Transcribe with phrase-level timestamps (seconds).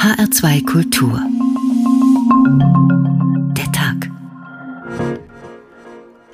[0.00, 1.20] HR2 Kultur.
[3.54, 4.10] Der Tag.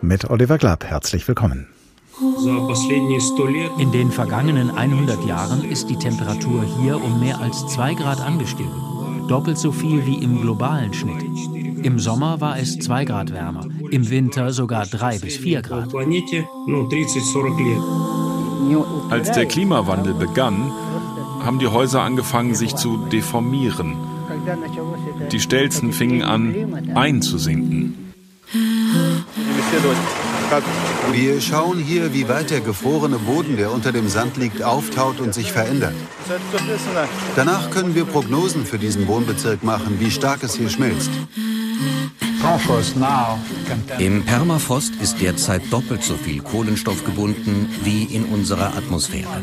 [0.00, 1.66] Mit Oliver Glab, herzlich willkommen.
[3.80, 8.70] In den vergangenen 100 Jahren ist die Temperatur hier um mehr als 2 Grad angestiegen.
[9.26, 11.24] Doppelt so viel wie im globalen Schnitt.
[11.82, 15.92] Im Sommer war es 2 Grad wärmer, im Winter sogar 3 bis 4 Grad.
[19.10, 20.70] Als der Klimawandel begann,
[21.46, 23.96] haben die Häuser angefangen, sich zu deformieren.
[25.30, 28.12] Die Stelzen fingen an, einzusinken.
[31.12, 35.34] Wir schauen hier, wie weit der gefrorene Boden, der unter dem Sand liegt, auftaut und
[35.34, 35.94] sich verändert.
[37.36, 41.10] Danach können wir Prognosen für diesen Wohnbezirk machen, wie stark es hier schmilzt.
[43.98, 49.42] Im Permafrost ist derzeit doppelt so viel Kohlenstoff gebunden wie in unserer Atmosphäre.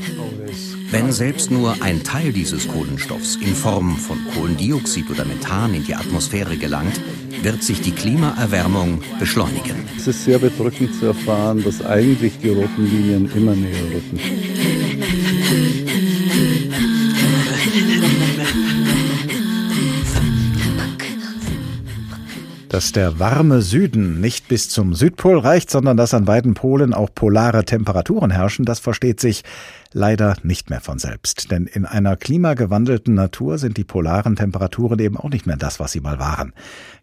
[0.94, 5.96] Wenn selbst nur ein Teil dieses Kohlenstoffs in Form von Kohlendioxid oder Methan in die
[5.96, 7.02] Atmosphäre gelangt,
[7.42, 9.88] wird sich die Klimaerwärmung beschleunigen.
[9.98, 14.20] Es ist sehr bedrückend zu erfahren, dass eigentlich die roten Linien immer näher rücken.
[22.70, 27.10] Dass der warme Süden nicht bis zum Südpol reicht, sondern dass an beiden Polen auch
[27.14, 29.44] polare Temperaturen herrschen, das versteht sich
[29.94, 31.52] leider nicht mehr von selbst.
[31.52, 35.92] Denn in einer klimagewandelten Natur sind die polaren Temperaturen eben auch nicht mehr das, was
[35.92, 36.54] sie mal waren.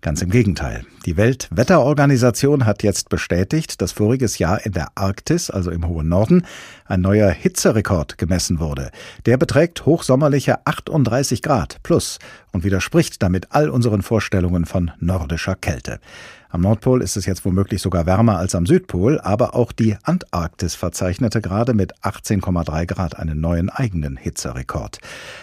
[0.00, 0.84] Ganz im Gegenteil.
[1.06, 6.44] Die Weltwetterorganisation hat jetzt bestätigt, dass voriges Jahr in der Arktis, also im hohen Norden,
[6.84, 8.90] ein neuer Hitzerekord gemessen wurde.
[9.26, 12.18] Der beträgt hochsommerliche 38 Grad plus
[12.52, 16.00] und widerspricht damit all unseren Vorstellungen von nordischer Kälte.
[16.52, 20.74] Am Nordpol ist es jetzt womöglich sogar wärmer als am Südpol, aber auch die Antarktis
[20.74, 24.98] verzeichnete gerade mit 18,3 Grad einen neuen eigenen Hitzerekord.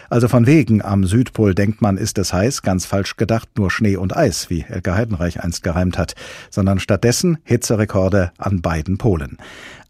[0.10, 3.96] Also von wegen am Südpol denkt man, ist es heiß, ganz falsch gedacht, nur Schnee
[3.96, 6.16] und Eis, wie Elke Heidenreich einst gereimt hat,
[6.50, 9.38] sondern stattdessen Hitzerekorde an beiden Polen.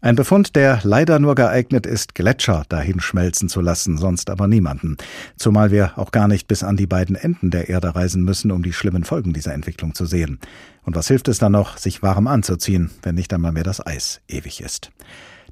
[0.00, 4.96] Ein Befund, der leider nur geeignet ist, Gletscher dahin schmelzen zu lassen, sonst aber niemanden.
[5.36, 8.62] Zumal wir auch gar nicht bis an die beiden Enden der Erde reisen müssen, um
[8.62, 10.38] die schlimmen Folgen dieser Entwicklung zu sehen.
[10.88, 14.22] Und was hilft es dann noch, sich warm anzuziehen, wenn nicht einmal mehr das Eis
[14.26, 14.90] ewig ist?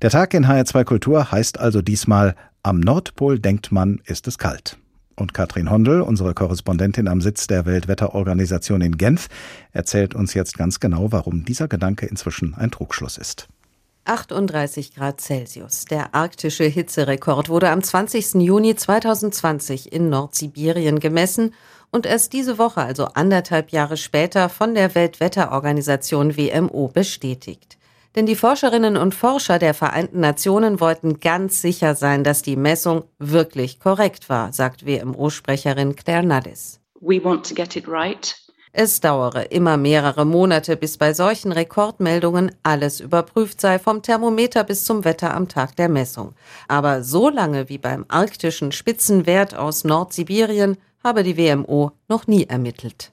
[0.01, 4.79] Der Tag in HR2 Kultur heißt also diesmal Am Nordpol denkt man, ist es kalt.
[5.15, 9.29] Und Katrin Hondel, unsere Korrespondentin am Sitz der Weltwetterorganisation in Genf,
[9.73, 13.47] erzählt uns jetzt ganz genau, warum dieser Gedanke inzwischen ein Trugschluss ist.
[14.07, 15.85] 38 Grad Celsius.
[15.85, 18.37] Der arktische Hitzerekord wurde am 20.
[18.37, 21.53] Juni 2020 in Nordsibirien gemessen
[21.97, 27.79] und erst diese Woche, also anderthalb Jahre später, von der Weltwetterorganisation WMO bestätigt.
[28.15, 33.05] Denn die Forscherinnen und Forscher der Vereinten Nationen wollten ganz sicher sein, dass die Messung
[33.19, 36.81] wirklich korrekt war, sagt WMO-Sprecherin Claire Nudis.
[37.01, 38.37] We want to get it right.
[38.79, 44.85] Es dauere immer mehrere Monate, bis bei solchen Rekordmeldungen alles überprüft sei, vom Thermometer bis
[44.85, 46.35] zum Wetter am Tag der Messung.
[46.69, 53.13] Aber so lange wie beim arktischen Spitzenwert aus Nordsibirien habe die WMO noch nie ermittelt.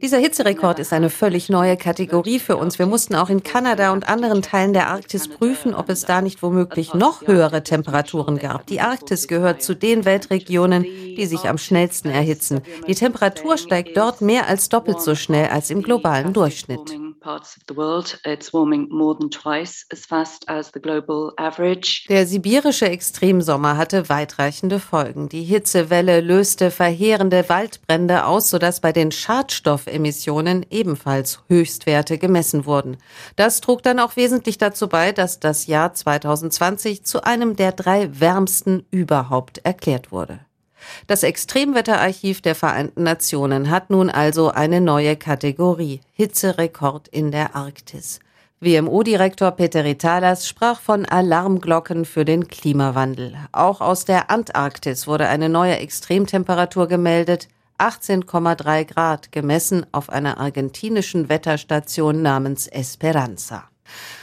[0.00, 2.78] Dieser Hitzerekord ist eine völlig neue Kategorie für uns.
[2.78, 6.44] Wir mussten auch in Kanada und anderen Teilen der Arktis prüfen, ob es da nicht
[6.44, 8.66] womöglich noch höhere Temperaturen gab.
[8.68, 12.62] Die Arktis gehört zu den Weltregionen, die sich am schnellsten erhitzen.
[12.86, 17.11] Die Temperatur steigt dort mehr als doppelt so schnell als im globalen Durchschnitt
[22.08, 25.28] Der sibirische Extremsommer hatte weitreichende Folgen.
[25.28, 32.96] Die Hitzewelle löste verheerende Waldbrände aus, sodass bei den Schadstoffemissionen ebenfalls Höchstwerte gemessen wurden.
[33.36, 38.20] Das trug dann auch wesentlich dazu bei, dass das Jahr 2020 zu einem der drei
[38.20, 40.40] wärmsten überhaupt erklärt wurde.
[41.06, 48.20] Das Extremwetterarchiv der Vereinten Nationen hat nun also eine neue Kategorie Hitzerekord in der Arktis.
[48.60, 53.34] WMO-Direktor Peter Ritalas sprach von Alarmglocken für den Klimawandel.
[53.50, 57.48] Auch aus der Antarktis wurde eine neue Extremtemperatur gemeldet,
[57.78, 63.64] 18,3 Grad, gemessen auf einer argentinischen Wetterstation namens Esperanza.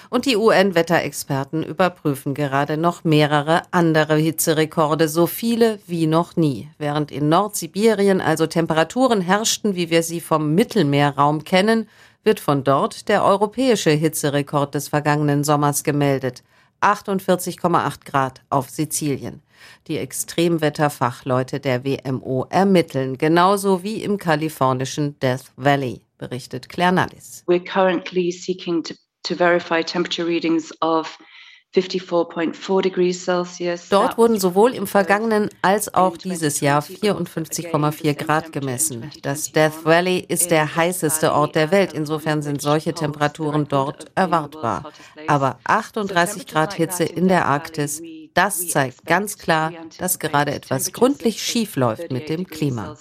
[0.09, 6.67] Und die UN-Wetterexperten überprüfen gerade noch mehrere andere Hitzerekorde, so viele wie noch nie.
[6.79, 11.87] Während in Nordsibirien also Temperaturen herrschten, wie wir sie vom Mittelmeerraum kennen,
[12.23, 16.43] wird von dort der europäische Hitzerekord des vergangenen Sommers gemeldet.
[16.81, 19.43] 48,8 Grad auf Sizilien.
[19.87, 27.43] Die Extremwetterfachleute der WMO ermitteln, genauso wie im kalifornischen Death Valley, berichtet Claire Nallis.
[27.47, 28.93] We're currently seeking to
[29.23, 31.17] to verify temperature readings of
[33.89, 39.11] Dort wurden sowohl im vergangenen als auch dieses Jahr 54,4 Grad gemessen.
[39.21, 41.93] Das Death Valley ist der heißeste Ort der Welt.
[41.93, 44.91] Insofern sind solche Temperaturen dort erwartbar.
[45.27, 48.01] Aber 38 Grad Hitze in der Arktis,
[48.33, 52.97] das zeigt ganz klar, dass gerade etwas gründlich schief läuft mit dem Klima.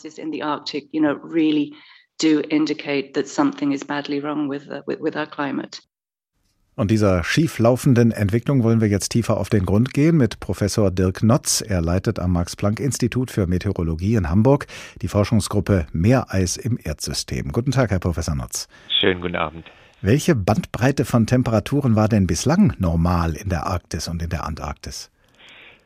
[6.78, 11.24] Und dieser schieflaufenden Entwicklung wollen wir jetzt tiefer auf den Grund gehen mit Professor Dirk
[11.24, 11.60] Notz.
[11.60, 14.68] Er leitet am Max-Planck-Institut für Meteorologie in Hamburg
[15.02, 17.50] die Forschungsgruppe Meereis im Erdsystem.
[17.50, 18.68] Guten Tag, Herr Professor Notz.
[19.00, 19.66] Schönen guten Abend.
[20.02, 25.10] Welche Bandbreite von Temperaturen war denn bislang normal in der Arktis und in der Antarktis?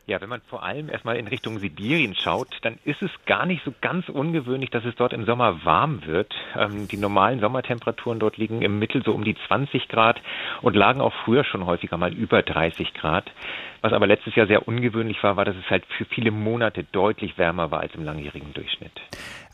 [0.05, 3.63] Ja, wenn man vor allem erstmal in Richtung Sibirien schaut, dann ist es gar nicht
[3.63, 6.35] so ganz ungewöhnlich, dass es dort im Sommer warm wird.
[6.57, 10.21] Ähm, die normalen Sommertemperaturen dort liegen im Mittel so um die 20 Grad
[10.61, 13.31] und lagen auch früher schon häufiger mal über 30 Grad.
[13.79, 17.37] Was aber letztes Jahr sehr ungewöhnlich war, war, dass es halt für viele Monate deutlich
[17.37, 18.99] wärmer war als im langjährigen Durchschnitt.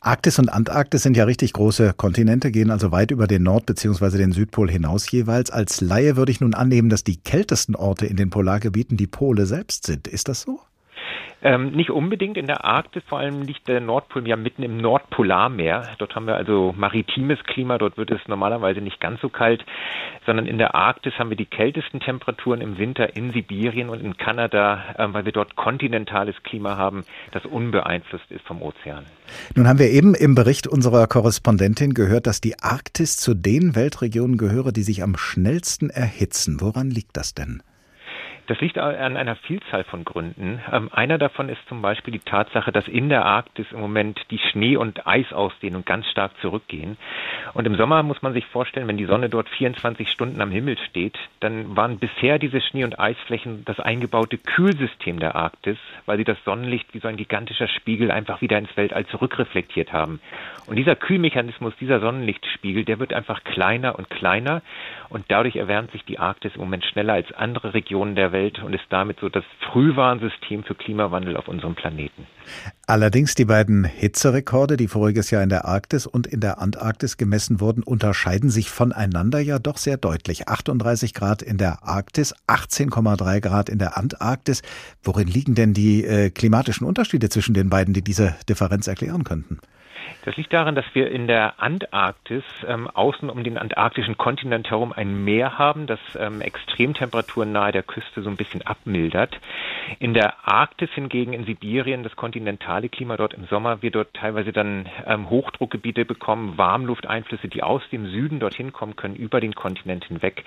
[0.02, 4.18] Arktis und Antarktis sind ja richtig große Kontinente, gehen also weit über den Nord- bzw.
[4.18, 5.52] den Südpol hinaus jeweils.
[5.52, 9.46] Als Laie würde ich nun annehmen, dass die kältesten Orte in den Polargebieten die Pole
[9.46, 10.08] selbst sind.
[10.08, 10.62] Ist das so?
[11.42, 15.84] Ähm, nicht unbedingt in der Arktis, vor allem liegt der Nordpol ja mitten im Nordpolarmeer.
[15.98, 19.64] Dort haben wir also maritimes Klima, dort wird es normalerweise nicht ganz so kalt,
[20.26, 24.18] sondern in der Arktis haben wir die kältesten Temperaturen im Winter in Sibirien und in
[24.18, 29.06] Kanada, äh, weil wir dort kontinentales Klima haben, das unbeeinflusst ist vom Ozean.
[29.56, 34.38] Nun haben wir eben im Bericht unserer Korrespondentin gehört, dass die Arktis zu den Weltregionen
[34.38, 36.60] gehöre, die sich am schnellsten erhitzen.
[36.60, 37.64] Woran liegt das denn?
[38.50, 40.60] Das liegt an einer Vielzahl von Gründen.
[40.74, 44.40] Ähm, einer davon ist zum Beispiel die Tatsache, dass in der Arktis im Moment die
[44.40, 46.98] Schnee- und Eisausdehnung ganz stark zurückgehen.
[47.54, 50.80] Und im Sommer muss man sich vorstellen, wenn die Sonne dort 24 Stunden am Himmel
[50.90, 56.24] steht, dann waren bisher diese Schnee- und Eisflächen das eingebaute Kühlsystem der Arktis, weil sie
[56.24, 60.22] das Sonnenlicht wie so ein gigantischer Spiegel einfach wieder ins Weltall zurückreflektiert haben.
[60.66, 64.64] Und dieser Kühlmechanismus, dieser Sonnenlichtspiegel, der wird einfach kleiner und kleiner
[65.10, 68.74] und dadurch erwärmt sich die Arktis im Moment schneller als andere Regionen der Welt und
[68.74, 72.28] ist damit so das Frühwarnsystem für Klimawandel auf unserem Planeten.
[72.88, 77.60] Allerdings die beiden Hitzerekorde, die voriges Jahr in der Arktis und in der Antarktis gemessen
[77.60, 80.48] wurden, unterscheiden sich voneinander ja doch sehr deutlich.
[80.48, 84.62] 38 Grad in der Arktis, 18,3 Grad in der Antarktis.
[85.04, 89.60] Worin liegen denn die äh, klimatischen Unterschiede zwischen den beiden, die diese Differenz erklären könnten?
[90.26, 94.94] Das liegt daran, dass wir in der Antarktis ähm, außen um den antarktischen Kontinent herum
[94.94, 99.40] ein Meer haben, das ähm, Extremtemperaturen nahe der Küste so ein bisschen abmildert.
[100.00, 104.52] In der Arktis hingegen in Sibirien, das kontinentale Klima dort im Sommer, wir dort teilweise
[104.52, 110.06] dann ähm, Hochdruckgebiete bekommen, Warmlufteinflüsse, die aus dem Süden dorthin kommen können, über den Kontinent
[110.06, 110.44] hinweg.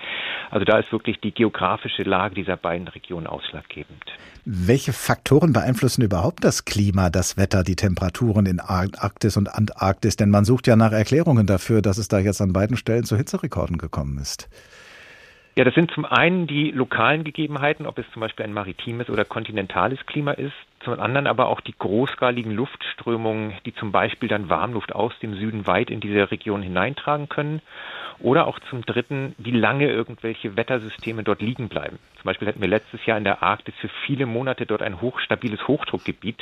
[0.51, 4.03] Also da ist wirklich die geografische Lage dieser beiden Regionen ausschlaggebend.
[4.45, 10.15] Welche Faktoren beeinflussen überhaupt das Klima, das Wetter, die Temperaturen in Arktis und Antarktis?
[10.15, 13.17] Denn man sucht ja nach Erklärungen dafür, dass es da jetzt an beiden Stellen zu
[13.17, 14.49] Hitzerekorden gekommen ist.
[15.55, 19.23] Ja, das sind zum einen die lokalen Gegebenheiten, ob es zum Beispiel ein maritimes oder
[19.23, 20.53] kontinentales Klima ist,
[20.83, 25.67] zum anderen aber auch die großskaligen Luftströmungen, die zum Beispiel dann Warmluft aus dem Süden
[25.67, 27.61] weit in diese Region hineintragen können.
[28.19, 31.99] Oder auch zum Dritten, wie lange irgendwelche Wettersysteme dort liegen bleiben.
[32.15, 35.67] Zum Beispiel hatten wir letztes Jahr in der Arktis für viele Monate dort ein hochstabiles
[35.67, 36.37] Hochdruckgebiet,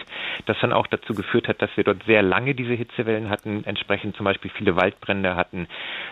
[0.46, 4.16] das dann auch dazu geführt hat, dass wir dort sehr lange diese Hitzewellen hatten, entsprechend
[4.16, 5.68] zum Beispiel viele Waldbrände hatten.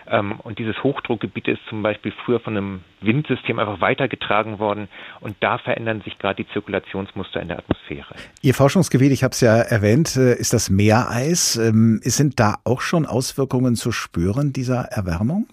[0.08, 4.88] Ähm, und dieses Hochdruckgebiet ist zum Beispiel früher von einem Windsystem einfach weitergetragen worden.
[5.20, 8.14] Und da verändern sich gerade die Zirkulationsmuster in der Atmosphäre.
[8.42, 11.56] Ihr Forschungsgebiet, ich habe es ja erwähnt, äh, ist das Meereis.
[11.56, 15.46] Ähm, sind da auch schon Auswirkungen zu spüren dieser Erwärmung?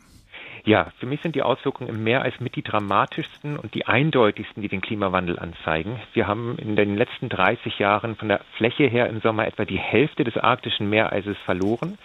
[0.68, 4.68] Ja, für mich sind die Auswirkungen im Meereis mit die dramatischsten und die eindeutigsten, die
[4.68, 5.98] den Klimawandel anzeigen.
[6.12, 9.78] Wir haben in den letzten 30 Jahren von der Fläche her im Sommer etwa die
[9.78, 11.98] Hälfte des arktischen Meereises verloren.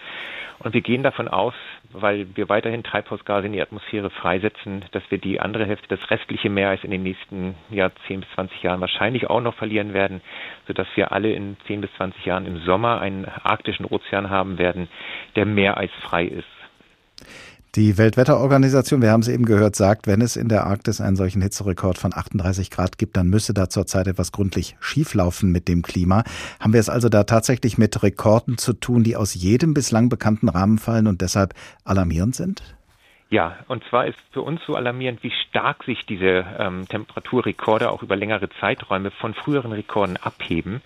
[0.60, 1.54] Und wir gehen davon aus,
[1.90, 6.48] weil wir weiterhin Treibhausgase in die Atmosphäre freisetzen, dass wir die andere Hälfte, das restliche
[6.48, 10.20] Meereis in den nächsten ja, 10 bis 20 Jahren wahrscheinlich auch noch verlieren werden,
[10.68, 14.86] sodass wir alle in 10 bis 20 Jahren im Sommer einen arktischen Ozean haben werden,
[15.34, 16.61] der meereisfrei ist.
[17.74, 21.40] Die Weltwetterorganisation, wir haben es eben gehört, sagt, wenn es in der Arktis einen solchen
[21.40, 26.22] Hitzerekord von 38 Grad gibt, dann müsse da zurzeit etwas gründlich schieflaufen mit dem Klima.
[26.60, 30.50] Haben wir es also da tatsächlich mit Rekorden zu tun, die aus jedem bislang bekannten
[30.50, 32.62] Rahmen fallen und deshalb alarmierend sind?
[33.32, 38.02] Ja, und zwar ist für uns so alarmierend, wie stark sich diese ähm, Temperaturrekorde auch
[38.02, 40.82] über längere Zeiträume von früheren Rekorden abheben.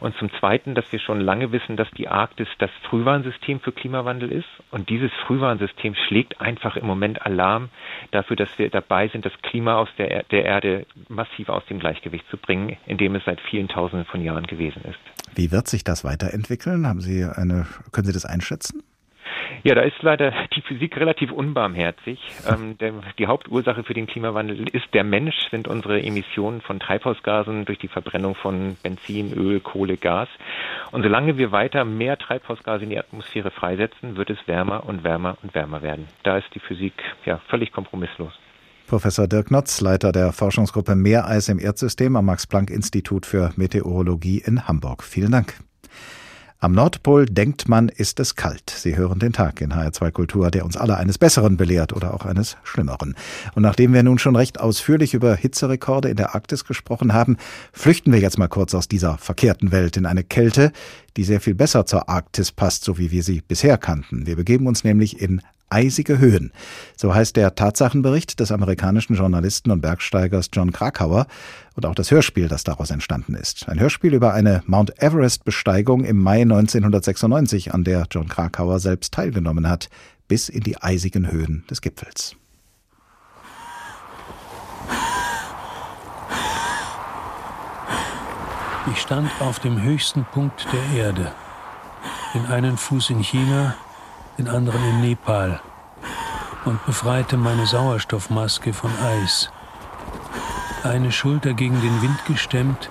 [0.00, 4.30] Und zum Zweiten, dass wir schon lange wissen, dass die Arktis das Frühwarnsystem für Klimawandel
[4.30, 4.44] ist.
[4.70, 7.70] Und dieses Frühwarnsystem schlägt einfach im Moment Alarm
[8.10, 12.28] dafür, dass wir dabei sind, das Klima aus der, der Erde massiv aus dem Gleichgewicht
[12.28, 14.98] zu bringen, in dem es seit vielen Tausenden von Jahren gewesen ist.
[15.34, 16.86] Wie wird sich das weiterentwickeln?
[16.86, 18.82] Haben Sie eine, können Sie das einschätzen?
[19.62, 22.20] Ja, da ist leider die Physik relativ unbarmherzig.
[22.48, 27.64] Ähm, der, die Hauptursache für den Klimawandel ist der Mensch, sind unsere Emissionen von Treibhausgasen
[27.64, 30.28] durch die Verbrennung von Benzin, Öl, Kohle, Gas.
[30.92, 35.36] Und solange wir weiter mehr Treibhausgase in die Atmosphäre freisetzen, wird es wärmer und wärmer
[35.42, 36.08] und wärmer werden.
[36.22, 38.32] Da ist die Physik ja völlig kompromisslos.
[38.86, 45.02] Professor Dirk Notz, Leiter der Forschungsgruppe Meereis im Erdsystem am Max-Planck-Institut für Meteorologie in Hamburg.
[45.02, 45.54] Vielen Dank.
[46.58, 48.70] Am Nordpol denkt man, ist es kalt.
[48.70, 52.24] Sie hören den Tag in HR2 Kultur, der uns alle eines Besseren belehrt oder auch
[52.24, 53.14] eines Schlimmeren.
[53.54, 57.36] Und nachdem wir nun schon recht ausführlich über Hitzerekorde in der Arktis gesprochen haben,
[57.72, 60.72] flüchten wir jetzt mal kurz aus dieser verkehrten Welt in eine Kälte,
[61.18, 64.26] die sehr viel besser zur Arktis passt, so wie wir sie bisher kannten.
[64.26, 66.52] Wir begeben uns nämlich in eisige Höhen.
[66.96, 71.26] So heißt der Tatsachenbericht des amerikanischen Journalisten und Bergsteigers John Krakauer
[71.74, 73.68] und auch das Hörspiel, das daraus entstanden ist.
[73.68, 79.68] Ein Hörspiel über eine Mount Everest-Besteigung im Mai 1996, an der John Krakauer selbst teilgenommen
[79.68, 79.88] hat,
[80.28, 82.36] bis in die eisigen Höhen des Gipfels.
[88.92, 91.32] Ich stand auf dem höchsten Punkt der Erde.
[92.34, 93.74] Den einen Fuß in China,
[94.38, 95.60] den anderen in Nepal
[96.64, 99.50] und befreite meine Sauerstoffmaske von Eis.
[100.82, 102.90] Eine Schulter gegen den Wind gestemmt,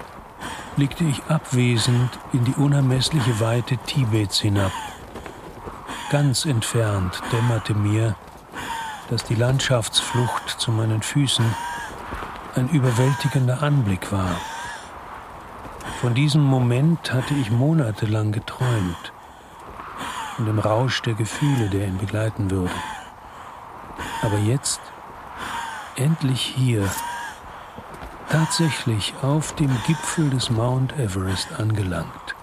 [0.75, 4.71] blickte ich abwesend in die unermessliche Weite Tibets hinab.
[6.09, 8.15] Ganz entfernt dämmerte mir,
[9.09, 11.45] dass die Landschaftsflucht zu meinen Füßen
[12.55, 14.35] ein überwältigender Anblick war.
[16.01, 19.13] Von diesem Moment hatte ich monatelang geträumt
[20.37, 22.71] und im Rausch der Gefühle, der ihn begleiten würde.
[24.21, 24.81] Aber jetzt,
[25.95, 26.89] endlich hier,
[28.29, 32.35] tatsächlich auf dem Gipfel des Mount Everest angelangt,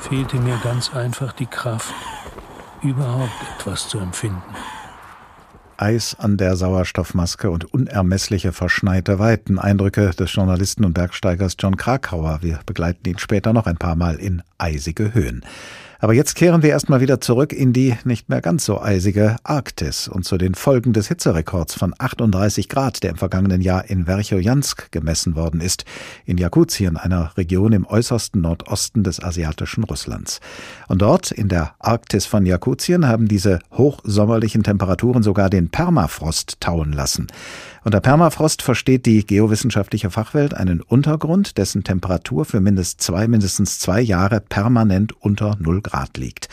[0.00, 1.94] fehlte mir ganz einfach die Kraft,
[2.82, 4.42] überhaupt etwas zu empfinden.
[5.76, 9.58] Eis an der Sauerstoffmaske und unermessliche verschneite Weiten.
[9.58, 12.40] Eindrücke des Journalisten und Bergsteigers John Krakauer.
[12.42, 15.42] Wir begleiten ihn später noch ein paar Mal in eisige Höhen.
[16.02, 20.08] Aber jetzt kehren wir erstmal wieder zurück in die nicht mehr ganz so eisige Arktis
[20.08, 24.90] und zu den Folgen des Hitzerekords von 38 Grad, der im vergangenen Jahr in Verchojansk
[24.92, 25.84] gemessen worden ist,
[26.24, 30.40] in Jakutien, einer Region im äußersten Nordosten des asiatischen Russlands.
[30.88, 36.92] Und dort, in der Arktis von Jakutien, haben diese hochsommerlichen Temperaturen sogar den Permafrost tauen
[36.94, 37.26] lassen.
[37.82, 44.02] Unter Permafrost versteht die geowissenschaftliche Fachwelt einen Untergrund, dessen Temperatur für mindestens zwei, mindestens zwei
[44.02, 46.48] Jahre permanent unter null Grad liegt.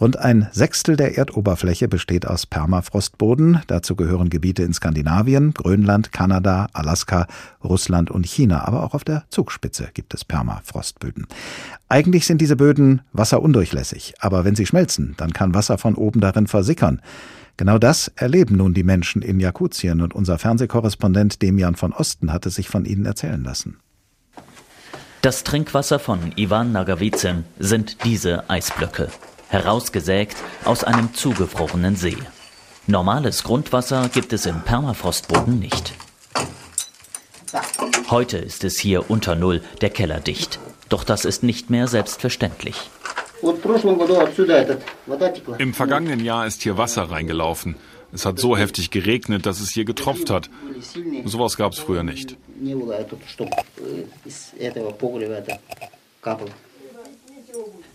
[0.00, 3.60] Rund ein Sechstel der Erdoberfläche besteht aus Permafrostboden.
[3.68, 7.28] Dazu gehören Gebiete in Skandinavien, Grönland, Kanada, Alaska,
[7.62, 8.66] Russland und China.
[8.66, 11.28] Aber auch auf der Zugspitze gibt es Permafrostböden.
[11.88, 14.14] Eigentlich sind diese Böden wasserundurchlässig.
[14.18, 17.00] Aber wenn sie schmelzen, dann kann Wasser von oben darin versickern.
[17.56, 22.50] Genau das erleben nun die Menschen in Jakutien und unser Fernsehkorrespondent Demian von Osten hatte
[22.50, 23.78] sich von ihnen erzählen lassen.
[25.22, 29.08] Das Trinkwasser von Ivan Nagavizin sind diese Eisblöcke,
[29.48, 32.18] herausgesägt aus einem zugefrorenen See.
[32.86, 35.94] Normales Grundwasser gibt es im Permafrostboden nicht.
[38.10, 40.58] Heute ist es hier unter Null, der Keller dicht.
[40.88, 42.90] Doch das ist nicht mehr selbstverständlich.
[45.58, 47.76] Im vergangenen Jahr ist hier Wasser reingelaufen.
[48.12, 50.48] Es hat so heftig geregnet, dass es hier getropft hat.
[51.24, 52.36] Sowas gab es früher nicht.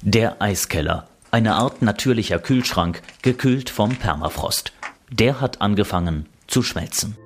[0.02, 4.74] Der Eiskeller, eine Art natürlicher Kühlschrank, gekühlt vom Permafrost.
[5.10, 7.18] Der hat angefangen zu schmelzen.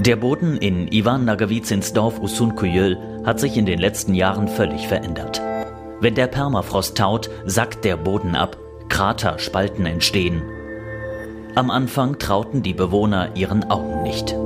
[0.00, 5.40] Der Boden in Ivan Nagavizins Dorf Usunkuyöl hat sich in den letzten Jahren völlig verändert.
[6.04, 8.58] Wenn der Permafrost taut, sackt der Boden ab,
[8.90, 10.42] Kraterspalten entstehen.
[11.54, 14.36] Am Anfang trauten die Bewohner ihren Augen nicht.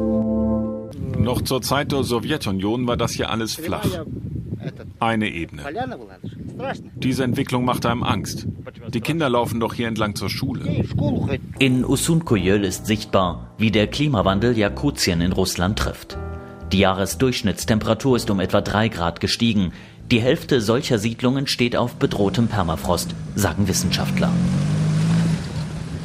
[1.18, 3.88] Noch zur Zeit der Sowjetunion war das hier alles flach.
[5.00, 5.64] Eine Ebene.
[6.94, 8.46] Diese Entwicklung macht einem Angst.
[8.94, 10.84] Die Kinder laufen doch hier entlang zur Schule.
[11.58, 16.16] In Usunkojöl ist sichtbar, wie der Klimawandel Jakutien in Russland trifft.
[16.70, 19.72] Die Jahresdurchschnittstemperatur ist um etwa drei Grad gestiegen.
[20.10, 24.30] Die Hälfte solcher Siedlungen steht auf bedrohtem Permafrost, sagen Wissenschaftler.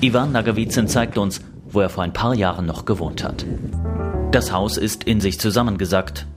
[0.02, 3.46] Ivan Nagavizin zeigt uns, wo er vor ein paar Jahren noch gewohnt hat.
[4.32, 6.28] Das Haus ist in sich zusammengesackt.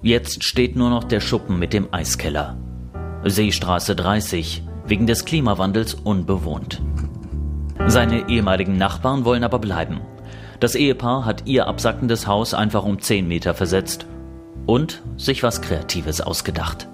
[0.00, 2.56] Jetzt steht nur noch der Schuppen mit dem Eiskeller.
[3.22, 6.80] Seestraße 30, wegen des Klimawandels unbewohnt.
[7.86, 10.00] Seine ehemaligen Nachbarn wollen aber bleiben.
[10.58, 14.06] Das Ehepaar hat ihr absackendes Haus einfach um 10 Meter versetzt
[14.66, 16.88] und sich was Kreatives ausgedacht.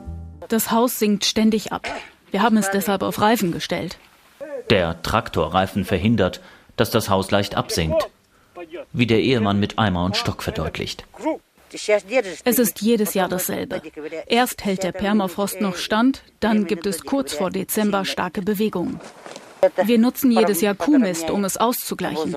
[0.48, 1.86] Das Haus sinkt ständig ab.
[2.30, 3.98] Wir haben es deshalb auf Reifen gestellt.
[4.68, 6.40] Der Traktorreifen verhindert,
[6.76, 8.08] dass das Haus leicht absinkt.
[8.92, 11.04] Wie der Ehemann mit Eimer und Stock verdeutlicht.
[12.44, 13.80] Es ist jedes Jahr dasselbe.
[14.26, 19.00] Erst hält der Permafrost noch stand, dann gibt es kurz vor Dezember starke Bewegungen.
[19.84, 22.36] Wir nutzen jedes Jahr Kuhmist, um es auszugleichen.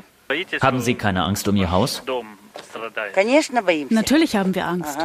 [0.62, 2.04] Haben Sie keine Angst um Ihr Haus?
[3.90, 4.98] Natürlich haben wir Angst.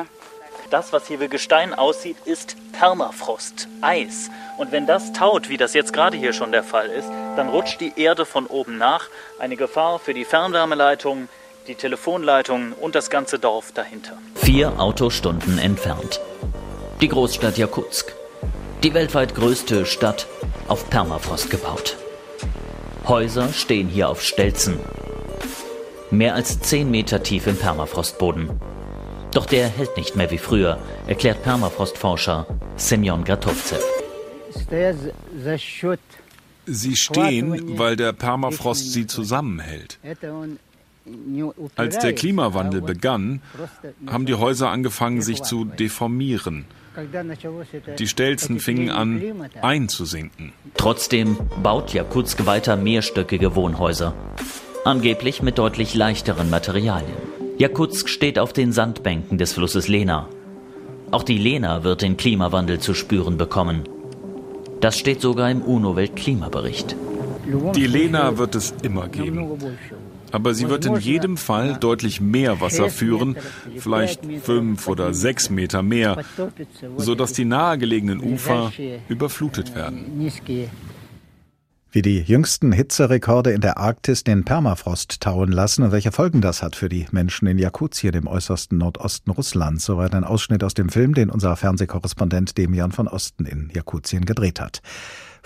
[0.70, 4.30] Das, was hier wie Gestein aussieht, ist Permafrost, Eis.
[4.58, 7.80] Und wenn das taut, wie das jetzt gerade hier schon der Fall ist, dann rutscht
[7.80, 9.08] die Erde von oben nach.
[9.38, 11.28] Eine Gefahr für die Fernwärmeleitungen,
[11.68, 14.18] die Telefonleitungen und das ganze Dorf dahinter.
[14.34, 16.20] Vier Autostunden entfernt.
[17.00, 18.12] Die Großstadt Jakutsk.
[18.82, 20.26] Die weltweit größte Stadt
[20.68, 21.96] auf Permafrost gebaut.
[23.06, 24.80] Häuser stehen hier auf Stelzen.
[26.10, 28.48] Mehr als 10 Meter tief im Permafrostboden.
[29.32, 32.46] Doch der hält nicht mehr wie früher, erklärt Permafrostforscher
[32.76, 33.82] Semyon Gratovzev.
[36.66, 39.98] Sie stehen, weil der Permafrost sie zusammenhält.
[41.76, 43.42] Als der Klimawandel begann,
[44.06, 46.64] haben die Häuser angefangen, sich zu deformieren.
[47.98, 49.22] Die Stelzen fingen an,
[49.62, 50.52] einzusinken.
[50.76, 54.14] Trotzdem baut Jakutsk weiter mehrstöckige Wohnhäuser.
[54.88, 57.12] Angeblich mit deutlich leichteren Materialien.
[57.58, 60.30] Jakutsk steht auf den Sandbänken des Flusses Lena.
[61.10, 63.84] Auch die Lena wird den Klimawandel zu spüren bekommen.
[64.80, 66.96] Das steht sogar im UNO-Weltklimabericht.
[67.74, 69.58] Die Lena wird es immer geben.
[70.32, 73.36] Aber sie wird in jedem Fall deutlich mehr Wasser führen,
[73.76, 76.24] vielleicht fünf oder sechs Meter mehr,
[76.96, 78.72] sodass die nahegelegenen Ufer
[79.10, 80.30] überflutet werden.
[81.90, 86.62] Wie die jüngsten Hitzerekorde in der Arktis den Permafrost tauen lassen und welche Folgen das
[86.62, 89.86] hat für die Menschen in Jakutien, dem äußersten Nordosten Russlands.
[89.86, 94.60] Soweit ein Ausschnitt aus dem Film, den unser Fernsehkorrespondent Demian von Osten in Jakutien gedreht
[94.60, 94.82] hat.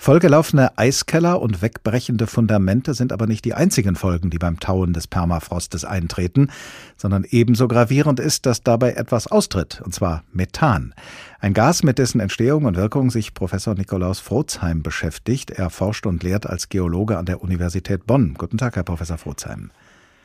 [0.03, 5.07] Vollgelaufene Eiskeller und wegbrechende Fundamente sind aber nicht die einzigen Folgen, die beim Tauen des
[5.07, 6.49] Permafrostes eintreten,
[6.97, 10.93] sondern ebenso gravierend ist, dass dabei etwas austritt, und zwar Methan.
[11.39, 15.51] Ein Gas, mit dessen Entstehung und Wirkung sich Professor Nikolaus Frozheim beschäftigt.
[15.51, 18.33] Er forscht und lehrt als Geologe an der Universität Bonn.
[18.37, 19.71] Guten Tag, Herr Professor Frozheim.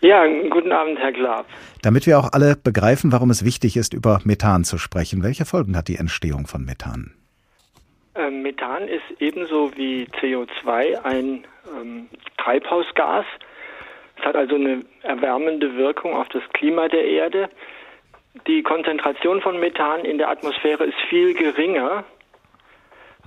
[0.00, 1.46] Ja, guten Abend, Herr Glab.
[1.82, 5.76] Damit wir auch alle begreifen, warum es wichtig ist, über Methan zu sprechen, welche Folgen
[5.76, 7.12] hat die Entstehung von Methan?
[8.18, 11.46] Ähm, Methan ist ebenso wie CO2 ein
[11.80, 13.24] ähm, Treibhausgas.
[14.18, 17.48] Es hat also eine erwärmende Wirkung auf das Klima der Erde.
[18.48, 22.04] Die Konzentration von Methan in der Atmosphäre ist viel geringer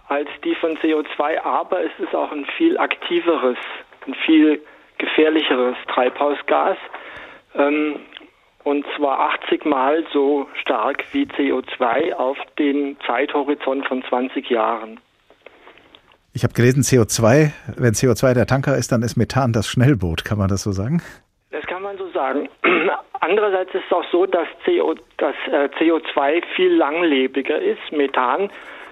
[0.09, 3.57] als die von CO2, aber es ist auch ein viel aktiveres,
[4.05, 4.61] ein viel
[4.97, 6.77] gefährlicheres Treibhausgas.
[7.55, 8.01] Ähm,
[8.63, 14.99] und zwar 80 Mal so stark wie CO2 auf den Zeithorizont von 20 Jahren.
[16.33, 20.23] Ich habe gelesen, CO2, wenn CO2 der Tanker ist, dann ist Methan das Schnellboot.
[20.23, 21.01] Kann man das so sagen?
[21.51, 22.47] Das kann man so sagen.
[23.19, 27.91] Andererseits ist es auch so, dass, CO, dass äh, CO2 viel langlebiger ist.
[27.91, 28.49] Methan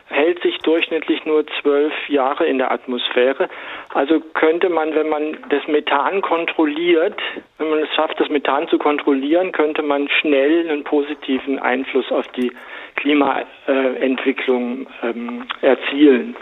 [0.09, 3.47] hält sich durchschnittlich nur zwölf Jahre in der Atmosphäre.
[3.93, 7.19] Also könnte man, wenn man das Methan kontrolliert,
[7.57, 12.27] wenn man es schafft, das Methan zu kontrollieren, könnte man schnell einen positiven Einfluss auf
[12.29, 12.51] die
[12.95, 16.35] Klimaentwicklung ähm, erzielen.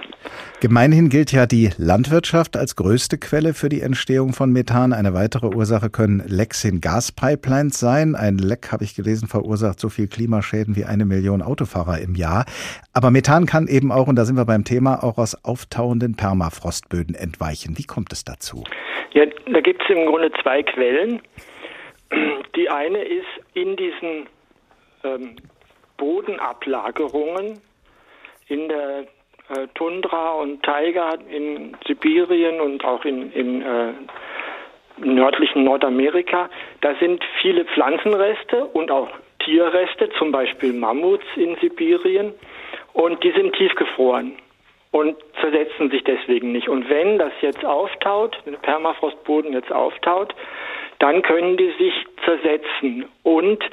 [0.60, 4.92] Gemeinhin gilt ja die Landwirtschaft als größte Quelle für die Entstehung von Methan.
[4.92, 8.16] Eine weitere Ursache können Lecks in Gaspipelines sein.
[8.16, 12.46] Ein Leck, habe ich gelesen, verursacht so viel Klimaschäden wie eine Million Autofahrer im Jahr.
[12.94, 17.16] Aber Methan kann eben auch, und da sind wir beim Thema, auch aus auftauenden Permafrostböden
[17.16, 17.80] entweichen.
[17.80, 18.64] Wie kommt es dazu?
[19.14, 21.22] Ja, da gibt es im Grunde zwei Quellen.
[22.56, 24.28] Die eine ist in diesen
[25.04, 25.36] ähm,
[25.98, 27.60] Bodenablagerungen
[28.48, 29.06] in der
[29.50, 33.94] äh, Tundra und Taiga in Sibirien und auch in, in äh,
[34.98, 36.50] nördlichen Nordamerika.
[36.82, 39.10] Da sind viele Pflanzenreste und auch
[39.44, 42.34] Tierreste, zum Beispiel Mammuts in Sibirien,
[42.98, 44.38] und die sind tiefgefroren
[44.92, 46.68] und zersetzen sich deswegen nicht.
[46.68, 50.34] Und wenn das jetzt auftaut, wenn der Permafrostboden jetzt auftaut,
[51.00, 51.94] dann können die sich
[52.26, 53.64] zersetzen und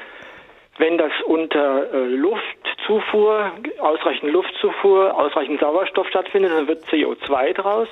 [0.76, 2.42] wenn das unter äh, Luft
[2.86, 7.88] Luftzufuhr, ausreichend Luftzufuhr, ausreichend Sauerstoff stattfindet, dann wird CO2 draus.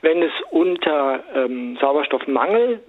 [0.00, 2.80] Wenn es unter ähm, Sauerstoffmangel,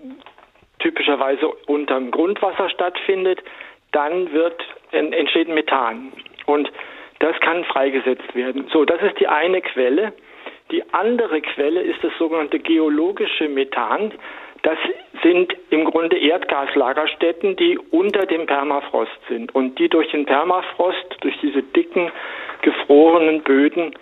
[0.79, 3.43] typischerweise unter dem Grundwasser stattfindet,
[3.91, 6.11] dann wird, entsteht Methan.
[6.45, 6.71] Und
[7.25, 8.67] das kann freigesetzt werden.
[8.71, 10.13] So, das ist die eine Quelle.
[10.69, 14.13] Die andere Quelle ist das sogenannte geologische Methan.
[14.61, 14.77] Das
[15.23, 21.35] sind im Grunde Erdgaslagerstätten, die unter dem Permafrost sind und die durch den Permafrost, durch
[21.41, 22.11] diese dicken,
[22.61, 23.95] gefrorenen Böden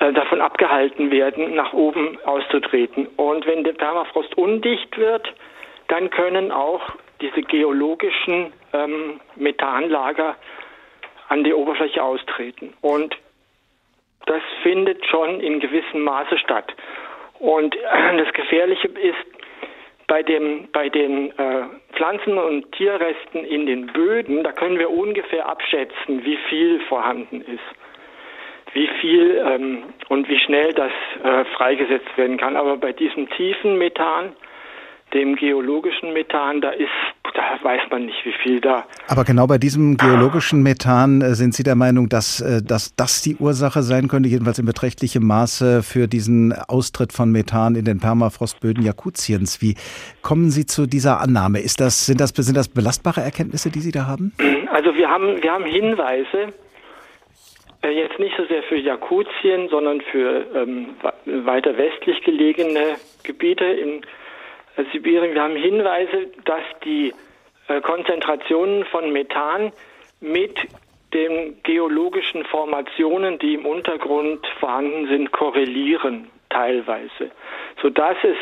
[0.00, 3.06] äh, davon abgehalten werden, nach oben auszutreten.
[3.16, 5.32] Und wenn der Permafrost undicht wird,
[5.86, 6.82] dann können auch
[7.20, 10.34] diese geologischen ähm, Methanlager
[11.28, 12.74] an die Oberfläche austreten.
[12.80, 13.16] Und
[14.26, 16.72] das findet schon in gewissem Maße statt.
[17.38, 17.76] Und
[18.18, 19.26] das Gefährliche ist,
[20.06, 25.48] bei, dem, bei den äh, Pflanzen- und Tierresten in den Böden, da können wir ungefähr
[25.48, 30.92] abschätzen, wie viel vorhanden ist, wie viel ähm, und wie schnell das
[31.24, 32.56] äh, freigesetzt werden kann.
[32.56, 34.36] Aber bei diesem tiefen Methan,
[35.14, 36.88] dem geologischen Methan, da ist,
[37.34, 38.84] da weiß man nicht, wie viel da.
[39.08, 43.22] Aber genau bei diesem geologischen Methan äh, sind Sie der Meinung, dass, äh, dass das
[43.22, 48.00] die Ursache sein könnte, jedenfalls in beträchtlichem Maße für diesen Austritt von Methan in den
[48.00, 49.60] Permafrostböden Jakutiens.
[49.60, 49.74] Wie
[50.22, 51.60] kommen Sie zu dieser Annahme?
[51.60, 54.32] Ist das, sind, das, sind das belastbare Erkenntnisse, die Sie da haben?
[54.70, 56.52] Also wir haben, wir haben Hinweise,
[57.82, 60.88] äh, jetzt nicht so sehr für Jakutien, sondern für ähm,
[61.44, 64.02] weiter westlich gelegene Gebiete in
[64.92, 65.34] Sibirien.
[65.34, 67.12] Wir haben Hinweise, dass die
[67.68, 69.72] äh, Konzentrationen von Methan
[70.20, 70.56] mit
[71.12, 77.30] den geologischen Formationen, die im Untergrund vorhanden sind, korrelieren teilweise,
[77.80, 78.36] sodass es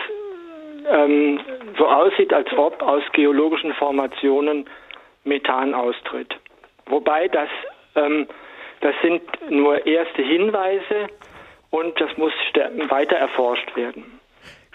[0.89, 1.41] ähm,
[1.79, 4.67] so aussieht, als ob aus geologischen Formationen
[5.25, 6.35] Methan austritt.
[6.87, 7.49] Wobei das,
[7.97, 8.27] ähm,
[8.81, 11.09] das sind nur erste Hinweise
[11.71, 12.33] und das muss
[12.89, 14.20] weiter erforscht werden.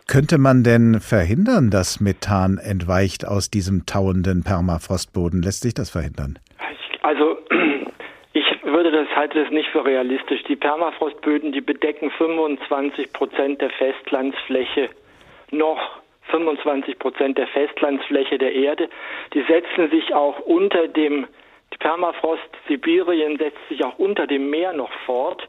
[0.08, 5.42] Könnte man denn verhindern, dass Methan entweicht aus diesem tauenden Permafrostboden?
[5.42, 6.38] Lässt sich das verhindern?
[7.02, 7.38] Also
[8.34, 10.44] ich würde das halte das nicht für realistisch.
[10.44, 14.90] Die Permafrostböden, die bedecken 25 Prozent der Festlandsfläche
[15.52, 18.90] noch 25 Prozent der Festlandsfläche der Erde.
[19.34, 21.28] Die setzen sich auch unter dem
[21.74, 25.48] die Permafrost Sibirien setzt sich auch unter dem Meer noch fort.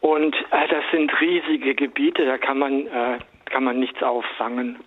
[0.00, 3.18] Und äh, das sind riesige Gebiete, da kann man äh,
[3.50, 4.78] kann man nichts auffangen.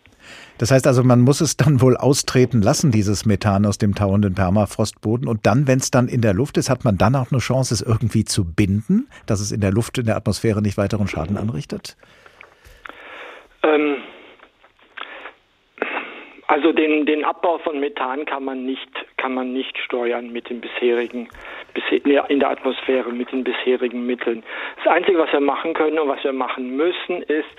[0.57, 4.35] Das heißt also, man muss es dann wohl austreten lassen, dieses Methan aus dem tauenden
[4.35, 5.27] Permafrostboden.
[5.27, 7.73] Und dann, wenn es dann in der Luft ist, hat man dann auch eine Chance,
[7.73, 11.37] es irgendwie zu binden, dass es in der Luft, in der Atmosphäre nicht weiteren Schaden
[11.37, 11.97] anrichtet?
[13.63, 13.97] Ähm,
[16.47, 20.61] also den, den Abbau von Methan kann man nicht, kann man nicht steuern mit den
[20.61, 21.27] bisherigen,
[22.29, 24.43] in der Atmosphäre mit den bisherigen Mitteln.
[24.83, 27.49] Das Einzige, was wir machen können und was wir machen müssen, ist,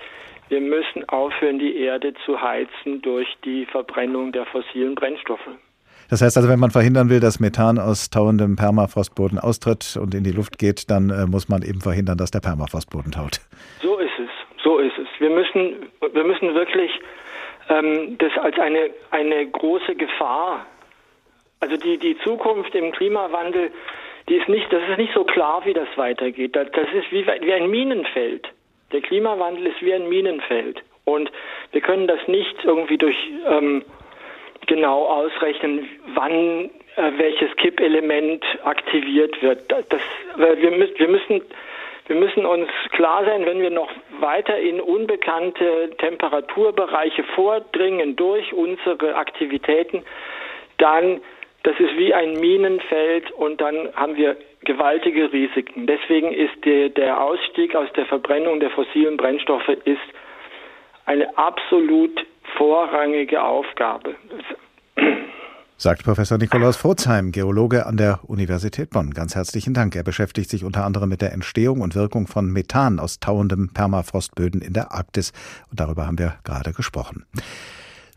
[0.49, 5.49] wir müssen aufhören, die Erde zu heizen durch die Verbrennung der fossilen Brennstoffe.
[6.09, 10.23] Das heißt also, wenn man verhindern will, dass Methan aus tauendem Permafrostboden austritt und in
[10.23, 13.41] die Luft geht, dann äh, muss man eben verhindern, dass der Permafrostboden taut.
[13.81, 14.29] So ist es.
[14.63, 15.07] So ist es.
[15.19, 16.91] Wir müssen, wir müssen wirklich
[17.69, 20.65] ähm, das als eine, eine große Gefahr,
[21.59, 23.71] also die, die Zukunft im Klimawandel,
[24.29, 26.55] die ist nicht, das ist nicht so klar, wie das weitergeht.
[26.55, 28.47] Das, ist wie, wie ein Minenfeld.
[28.91, 30.81] Der Klimawandel ist wie ein Minenfeld.
[31.05, 31.31] Und
[31.71, 33.17] wir können das nicht irgendwie durch
[33.47, 33.83] ähm,
[34.65, 39.71] genau ausrechnen, wann äh, welches Kippelement aktiviert wird.
[39.71, 40.01] Das,
[40.37, 41.41] äh, wir, müssen, wir, müssen,
[42.07, 49.15] wir müssen uns klar sein, wenn wir noch weiter in unbekannte Temperaturbereiche vordringen durch unsere
[49.15, 50.03] Aktivitäten,
[50.77, 51.21] dann
[51.63, 55.87] das ist wie ein Minenfeld und dann haben wir gewaltige Risiken.
[55.87, 60.01] Deswegen ist der, der Ausstieg aus der Verbrennung der fossilen Brennstoffe ist
[61.05, 62.25] eine absolut
[62.57, 64.15] vorrangige Aufgabe.
[65.77, 69.11] Sagt Professor Nikolaus Furzheim, Geologe an der Universität Bonn.
[69.11, 69.95] Ganz herzlichen Dank.
[69.95, 74.61] Er beschäftigt sich unter anderem mit der Entstehung und Wirkung von Methan aus tauendem Permafrostböden
[74.61, 75.33] in der Arktis.
[75.69, 77.25] Und darüber haben wir gerade gesprochen.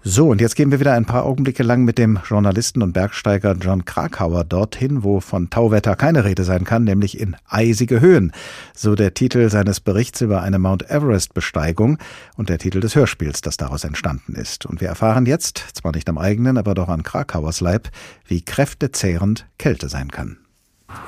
[0.05, 3.57] So, und jetzt gehen wir wieder ein paar Augenblicke lang mit dem Journalisten und Bergsteiger
[3.61, 8.33] John Krakauer dorthin, wo von Tauwetter keine Rede sein kann, nämlich in eisige Höhen.
[8.75, 11.99] So der Titel seines Berichts über eine Mount Everest-Besteigung
[12.37, 14.67] und der Titel des Hörspiels, das daraus entstanden ist.
[14.67, 17.89] Und wir erfahren jetzt, zwar nicht am eigenen, aber doch an Krakauers Leib,
[18.25, 20.39] wie kräftezehrend Kälte sein kann.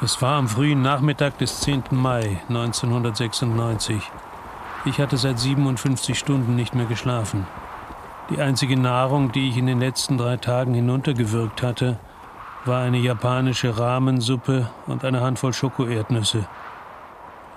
[0.02, 1.84] Es war am frühen Nachmittag des 10.
[1.92, 4.02] Mai 1996.
[4.84, 7.46] Ich hatte seit 57 Stunden nicht mehr geschlafen.
[8.30, 11.98] Die einzige Nahrung, die ich in den letzten drei Tagen hinuntergewirkt hatte,
[12.64, 16.46] war eine japanische Rahmensuppe und eine Handvoll Schokoerdnüsse.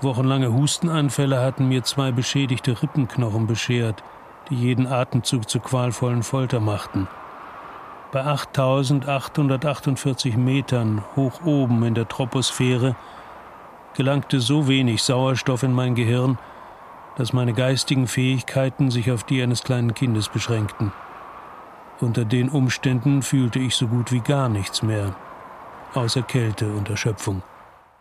[0.01, 4.03] Wochenlange Hustenanfälle hatten mir zwei beschädigte Rippenknochen beschert,
[4.49, 7.07] die jeden Atemzug zu qualvollen Folter machten.
[8.11, 12.95] Bei 8848 Metern hoch oben in der Troposphäre
[13.93, 16.39] gelangte so wenig Sauerstoff in mein Gehirn,
[17.17, 20.91] dass meine geistigen Fähigkeiten sich auf die eines kleinen Kindes beschränkten.
[21.99, 25.15] Unter den Umständen fühlte ich so gut wie gar nichts mehr,
[25.93, 27.43] außer Kälte und Erschöpfung.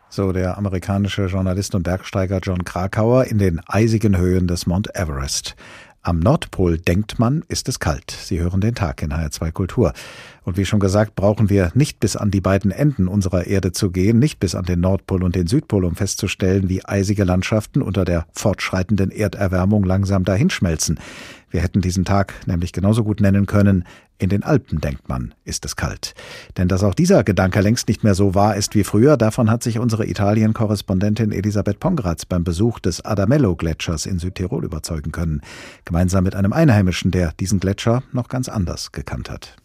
[0.08, 5.56] So der amerikanische Journalist und Bergsteiger John Krakauer in den eisigen Höhen des Mount Everest.
[6.04, 8.10] Am Nordpol denkt man, ist es kalt.
[8.10, 9.92] Sie hören den Tag in HR2 Kultur.
[10.42, 13.92] Und wie schon gesagt, brauchen wir nicht bis an die beiden Enden unserer Erde zu
[13.92, 18.04] gehen, nicht bis an den Nordpol und den Südpol, um festzustellen, wie eisige Landschaften unter
[18.04, 20.98] der fortschreitenden Erderwärmung langsam dahinschmelzen.
[21.52, 23.84] Wir hätten diesen Tag nämlich genauso gut nennen können,
[24.18, 26.14] in den Alpen, denkt man, ist es kalt.
[26.56, 29.62] Denn dass auch dieser Gedanke längst nicht mehr so wahr ist wie früher, davon hat
[29.62, 35.42] sich unsere Italien-Korrespondentin Elisabeth Pongratz beim Besuch des Adamello-Gletschers in Südtirol überzeugen können.
[35.84, 39.56] Gemeinsam mit einem Einheimischen, der diesen Gletscher noch ganz anders gekannt hat.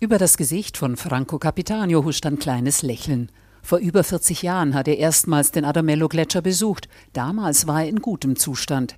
[0.00, 3.30] Über das Gesicht von Franco Capitano huscht ein kleines Lächeln.
[3.64, 6.86] Vor über 40 Jahren hat er erstmals den Adamello-Gletscher besucht.
[7.14, 8.94] Damals war er in gutem Zustand.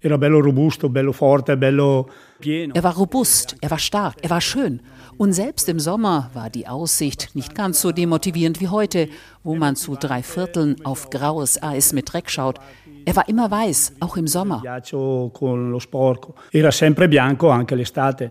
[2.75, 4.81] Er war robust, er war stark, er war schön.
[5.19, 9.09] Und selbst im Sommer war die Aussicht nicht ganz so demotivierend wie heute,
[9.45, 12.59] wo man zu drei Vierteln auf graues Eis mit Dreck schaut.
[13.05, 14.65] Er war immer weiß, auch im Sommer.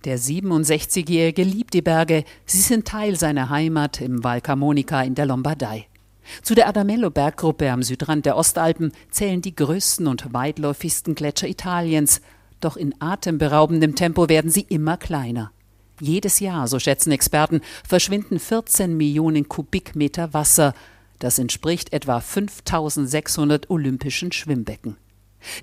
[0.04, 2.26] Der 67-Jährige liebt die Berge.
[2.46, 5.88] Sie sind Teil seiner Heimat im Val Camonica in der Lombardei.
[6.42, 12.22] Zu der Adamello-Berggruppe am Südrand der Ostalpen zählen die größten und weitläufigsten Gletscher Italiens.
[12.60, 15.52] Doch in atemberaubendem Tempo werden sie immer kleiner.
[16.00, 20.74] Jedes Jahr, so schätzen Experten, verschwinden 14 Millionen Kubikmeter Wasser.
[21.20, 24.98] Das entspricht etwa 5600 olympischen Schwimmbecken.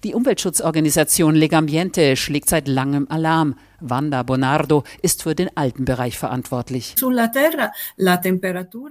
[0.05, 3.57] Die Umweltschutzorganisation Legambiente schlägt seit langem Alarm.
[3.81, 6.95] Wanda Bonardo ist für den Alpenbereich verantwortlich.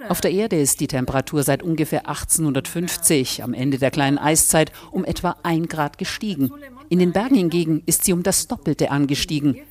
[0.10, 5.06] Auf der Erde ist die Temperatur seit ungefähr 1850, am Ende der kleinen Eiszeit, um
[5.06, 6.52] etwa ein Grad gestiegen.
[6.90, 9.62] In den Bergen hingegen ist sie um das Doppelte angestiegen.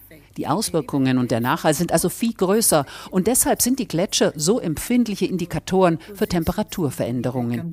[0.40, 4.58] Die Auswirkungen und der Nachhall sind also viel größer und deshalb sind die Gletscher so
[4.58, 7.70] empfindliche Indikatoren für Temperaturveränderungen.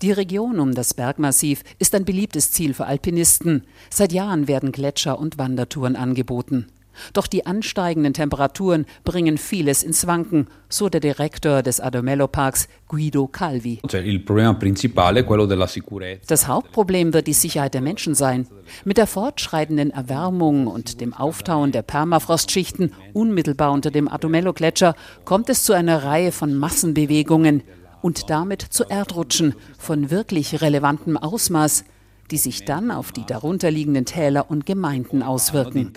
[0.00, 3.64] Die Region um das Bergmassiv ist ein beliebtes Ziel für Alpinisten.
[3.90, 6.68] Seit Jahren werden Gletscher- und Wandertouren angeboten.
[7.12, 13.26] Doch die ansteigenden Temperaturen bringen vieles ins Wanken, so der Direktor des Adamello Parks Guido
[13.26, 13.80] Calvi.
[16.26, 18.46] Das Hauptproblem wird die Sicherheit der Menschen sein.
[18.84, 25.64] Mit der fortschreitenden Erwärmung und dem Auftauen der Permafrostschichten unmittelbar unter dem Adamello-Gletscher kommt es
[25.64, 27.62] zu einer Reihe von Massenbewegungen
[28.02, 31.84] und damit zu Erdrutschen von wirklich relevantem Ausmaß
[32.30, 35.92] die sich dann auf die darunterliegenden Täler und Gemeinden auswirken.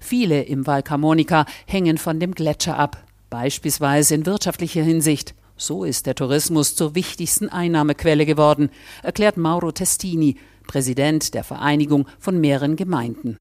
[0.00, 5.34] Viele im Val Camonica hängen von dem Gletscher ab, beispielsweise in wirtschaftlicher Hinsicht.
[5.58, 8.68] So ist der Tourismus zur wichtigsten Einnahmequelle geworden,
[9.02, 13.36] erklärt Mauro Testini, Präsident der Vereinigung von mehreren Gemeinden.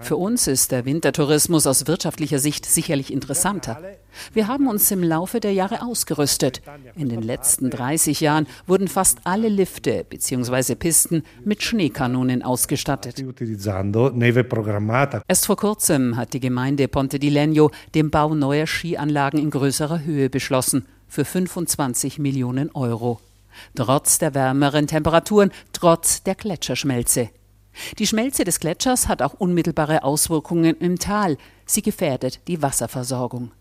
[0.00, 3.80] Für uns ist der Wintertourismus aus wirtschaftlicher Sicht sicherlich interessanter.
[4.32, 6.62] Wir haben uns im Laufe der Jahre ausgerüstet.
[6.94, 10.74] In den letzten 30 Jahren wurden fast alle Lifte bzw.
[10.74, 13.22] Pisten mit Schneekanonen ausgestattet.
[15.28, 20.04] Erst vor kurzem hat die Gemeinde Ponte di Legno den Bau neuer Skianlagen in größerer
[20.04, 23.20] Höhe beschlossen für 25 Millionen Euro
[23.74, 27.30] trotz der wärmeren Temperaturen, trotz der Gletscherschmelze.
[27.98, 31.36] Die Schmelze des Gletschers hat auch unmittelbare Auswirkungen im Tal.
[31.66, 33.52] Sie gefährdet die Wasserversorgung.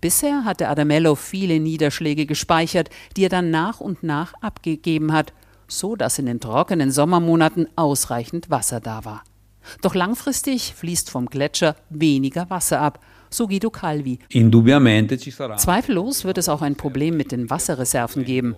[0.00, 5.32] Bisher hat der Adamello viele Niederschläge gespeichert, die er dann nach und nach abgegeben hat,
[5.66, 9.24] so dass in den trockenen Sommermonaten ausreichend Wasser da war.
[9.80, 12.98] Doch langfristig fließt vom Gletscher weniger Wasser ab,
[13.30, 14.18] so Guido Calvi.
[15.56, 18.56] Zweifellos wird es auch ein Problem mit den Wasserreserven geben.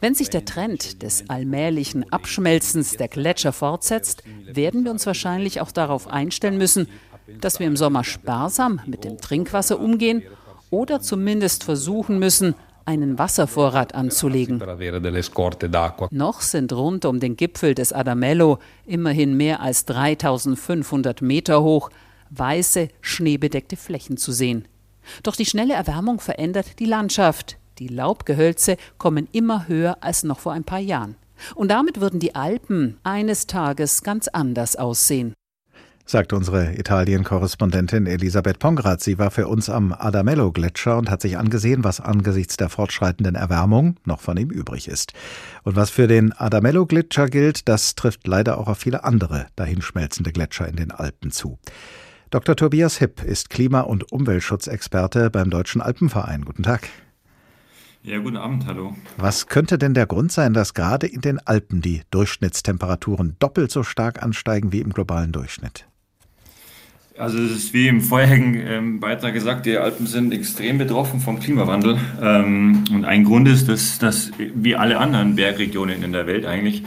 [0.00, 5.70] Wenn sich der Trend des allmählichen Abschmelzens der Gletscher fortsetzt, werden wir uns wahrscheinlich auch
[5.70, 6.88] darauf einstellen müssen,
[7.40, 10.22] dass wir im Sommer sparsam mit dem Trinkwasser umgehen
[10.70, 14.60] oder zumindest versuchen müssen, einen Wasservorrat anzulegen.
[16.10, 21.90] Noch sind rund um den Gipfel des Adamello, immerhin mehr als 3500 Meter hoch,
[22.30, 24.66] weiße, schneebedeckte Flächen zu sehen.
[25.22, 27.58] Doch die schnelle Erwärmung verändert die Landschaft.
[27.82, 31.16] Die Laubgehölze kommen immer höher als noch vor ein paar Jahren.
[31.56, 35.34] Und damit würden die Alpen eines Tages ganz anders aussehen.
[36.06, 39.02] sagt unsere Italien-Korrespondentin Elisabeth Pongratz.
[39.02, 43.96] Sie war für uns am Adamello-Gletscher und hat sich angesehen, was angesichts der fortschreitenden Erwärmung
[44.04, 45.12] noch von ihm übrig ist.
[45.64, 50.68] Und was für den Adamello-Gletscher gilt, das trifft leider auch auf viele andere dahinschmelzende Gletscher
[50.68, 51.58] in den Alpen zu.
[52.30, 52.54] Dr.
[52.54, 56.44] Tobias Hipp ist Klima- und Umweltschutzexperte beim Deutschen Alpenverein.
[56.44, 56.88] Guten Tag.
[58.04, 58.96] Ja, guten Abend, hallo.
[59.16, 63.84] Was könnte denn der Grund sein, dass gerade in den Alpen die Durchschnittstemperaturen doppelt so
[63.84, 65.86] stark ansteigen wie im globalen Durchschnitt?
[67.16, 71.38] Also es ist wie im vorherigen ähm, Beitrag gesagt, die Alpen sind extrem betroffen vom
[71.38, 71.96] Klimawandel.
[72.20, 76.82] Ähm, und ein Grund ist, dass, dass wie alle anderen Bergregionen in der Welt eigentlich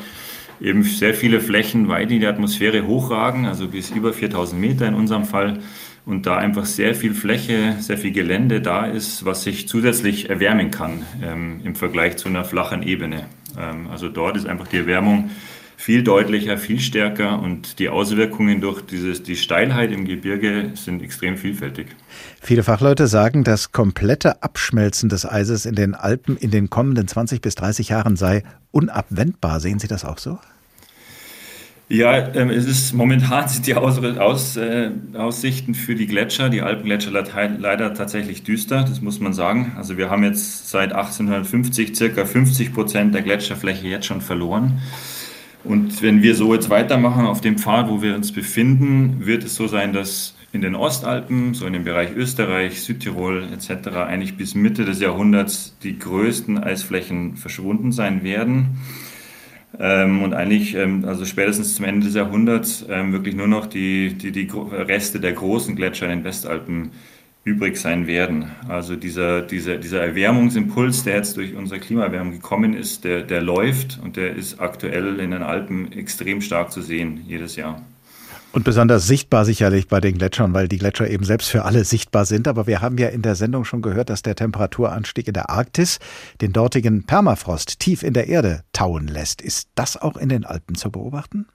[0.60, 4.96] eben sehr viele Flächen weit in die Atmosphäre hochragen, also bis über 4000 Meter in
[4.96, 5.60] unserem Fall.
[6.06, 10.70] Und da einfach sehr viel Fläche, sehr viel Gelände da ist, was sich zusätzlich erwärmen
[10.70, 13.26] kann ähm, im Vergleich zu einer flachen Ebene.
[13.58, 15.32] Ähm, also dort ist einfach die Erwärmung
[15.78, 21.38] viel deutlicher, viel stärker und die Auswirkungen durch dieses, die Steilheit im Gebirge sind extrem
[21.38, 21.88] vielfältig.
[22.42, 27.42] Viele Fachleute sagen, das komplette Abschmelzen des Eises in den Alpen in den kommenden 20
[27.42, 29.60] bis 30 Jahren sei unabwendbar.
[29.60, 30.40] Sehen Sie das auch so?
[31.88, 36.62] Ja, ähm, es ist momentan sind die Aus, Aus, äh, Aussichten für die Gletscher, die
[36.62, 39.74] Alpengletscher leider tatsächlich düster, das muss man sagen.
[39.78, 44.82] Also wir haben jetzt seit 1850 circa 50 Prozent der Gletscherfläche jetzt schon verloren.
[45.64, 49.56] Und wenn wir so jetzt weitermachen auf dem Pfad, wo wir uns befinden, wird es
[49.56, 54.56] so sein, dass in den Ostalpen, so in dem Bereich Österreich, Südtirol etc., eigentlich bis
[54.56, 58.78] Mitte des Jahrhunderts die größten Eisflächen verschwunden sein werden.
[59.80, 64.14] Ähm, und eigentlich, ähm, also spätestens zum Ende des Jahrhunderts, ähm, wirklich nur noch die,
[64.14, 66.92] die, die Reste der großen Gletscher in den Westalpen
[67.44, 68.52] übrig sein werden.
[68.68, 74.00] Also dieser, dieser, dieser Erwärmungsimpuls, der jetzt durch unsere Klimaerwärmung gekommen ist, der, der läuft
[74.04, 77.82] und der ist aktuell in den Alpen extrem stark zu sehen jedes Jahr.
[78.56, 82.24] Und besonders sichtbar sicherlich bei den Gletschern, weil die Gletscher eben selbst für alle sichtbar
[82.24, 82.48] sind.
[82.48, 86.00] Aber wir haben ja in der Sendung schon gehört, dass der Temperaturanstieg in der Arktis
[86.40, 89.42] den dortigen Permafrost tief in der Erde tauen lässt.
[89.42, 91.48] Ist das auch in den Alpen zu beobachten?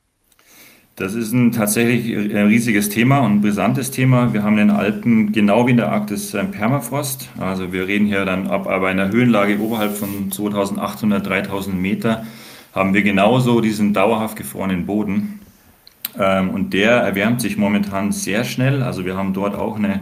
[0.96, 4.34] Das ist ein tatsächlich ein riesiges Thema und ein brisantes Thema.
[4.34, 7.30] Wir haben in den Alpen genau wie in der Arktis Permafrost.
[7.38, 12.26] Also wir reden hier dann ab aber einer Höhenlage oberhalb von 2800, 3000 Meter
[12.74, 15.39] haben wir genauso diesen dauerhaft gefrorenen Boden.
[16.20, 18.82] Ähm, und der erwärmt sich momentan sehr schnell.
[18.82, 20.00] Also wir haben dort auch eine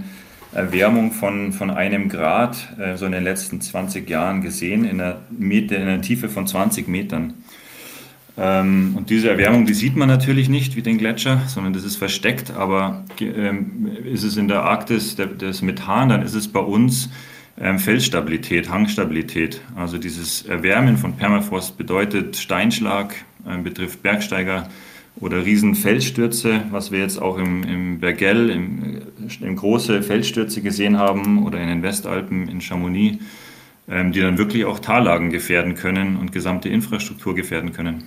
[0.53, 5.19] Erwärmung von, von einem Grad äh, so in den letzten 20 Jahren gesehen, in einer,
[5.31, 7.35] Meter, in einer Tiefe von 20 Metern.
[8.37, 11.97] Ähm, und diese Erwärmung, die sieht man natürlich nicht wie den Gletscher, sondern das ist
[11.97, 12.53] versteckt.
[12.57, 17.09] Aber ähm, ist es in der Arktis das Methan, dann ist es bei uns
[17.79, 19.61] Felsstabilität, Hangstabilität.
[19.75, 23.17] Also dieses Erwärmen von Permafrost bedeutet Steinschlag,
[23.65, 24.69] betrifft Bergsteiger
[25.21, 29.03] oder riesen Felsstürze, was wir jetzt auch im, im Bergell, im,
[29.41, 33.19] im große Felsstürze gesehen haben oder in den Westalpen, in Chamonix,
[33.89, 38.05] ähm, die dann wirklich auch Tallagen gefährden können und gesamte Infrastruktur gefährden können.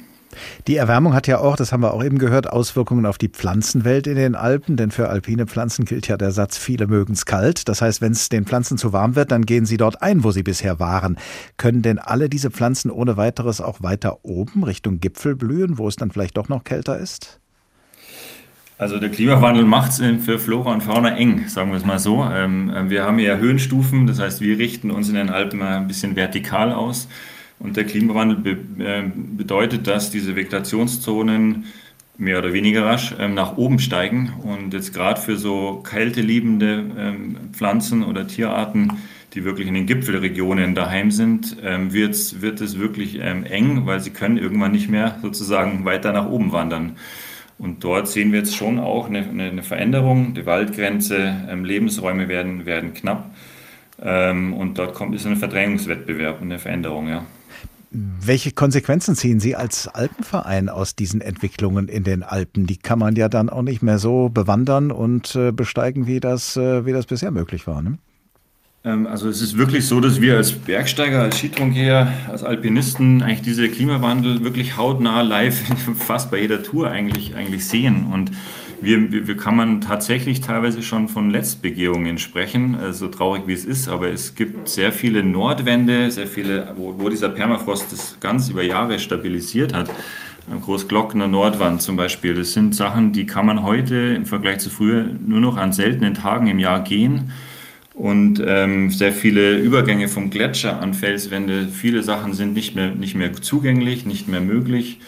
[0.68, 4.08] Die Erwärmung hat ja auch, das haben wir auch eben gehört, Auswirkungen auf die Pflanzenwelt
[4.08, 7.68] in den Alpen, denn für alpine Pflanzen gilt ja der Satz, viele mögen es kalt.
[7.68, 10.32] Das heißt, wenn es den Pflanzen zu warm wird, dann gehen sie dort ein, wo
[10.32, 11.18] sie bisher waren.
[11.58, 15.96] Können denn alle diese Pflanzen ohne weiteres auch weiter oben Richtung Gipfel blühen, wo es
[15.96, 17.40] dann vielleicht doch noch kälter ist?
[18.82, 22.24] Also der Klimawandel macht es für Flora und Fauna eng, sagen wir es mal so.
[22.24, 26.16] Ähm, wir haben ja Höhenstufen, das heißt, wir richten uns in den Alpen ein bisschen
[26.16, 27.08] vertikal aus.
[27.62, 31.66] Und der Klimawandel be äh, bedeutet, dass diese Vegetationszonen
[32.18, 34.34] mehr oder weniger rasch ähm, nach oben steigen.
[34.44, 38.94] Und jetzt gerade für so kälteliebende ähm, Pflanzen oder Tierarten,
[39.34, 44.12] die wirklich in den Gipfelregionen daheim sind, ähm, wird es wirklich ähm, eng, weil sie
[44.12, 46.98] können irgendwann nicht mehr sozusagen weiter nach oben wandern.
[47.58, 50.34] Und dort sehen wir jetzt schon auch eine, eine Veränderung.
[50.34, 53.34] Die Waldgrenze, ähm, Lebensräume werden, werden knapp.
[54.02, 57.24] Ähm, und dort kommt ist ein Verdrängungswettbewerb und eine Veränderung, ja.
[57.94, 62.66] Welche Konsequenzen ziehen Sie als Alpenverein aus diesen Entwicklungen in den Alpen?
[62.66, 66.56] Die kann man ja dann auch nicht mehr so bewandern und äh, besteigen, wie das,
[66.56, 67.82] äh, wie das bisher möglich war.
[67.82, 67.98] Ne?
[68.86, 73.42] Ähm, also es ist wirklich so, dass wir als Bergsteiger, als Skitronkeher, als Alpinisten eigentlich
[73.42, 75.62] diese Klimawandel wirklich hautnah live
[76.00, 78.06] fast bei jeder Tour eigentlich, eigentlich sehen.
[78.06, 78.32] Und
[78.82, 83.54] wir, wir, wir kann man tatsächlich teilweise schon von Letztbegehungen sprechen, äh, so traurig wie
[83.54, 88.18] es ist, aber es gibt sehr viele Nordwände, sehr viele, wo, wo dieser Permafrost das
[88.20, 89.90] ganz über Jahre stabilisiert hat.
[90.60, 95.06] Großglockner Nordwand zum Beispiel, das sind Sachen, die kann man heute im Vergleich zu früher
[95.26, 97.32] nur noch an seltenen Tagen im Jahr gehen.
[97.94, 103.16] Und ähm, sehr viele Übergänge vom Gletscher an Felswände, viele Sachen sind nicht mehr, nicht
[103.16, 105.00] mehr zugänglich, nicht mehr möglich.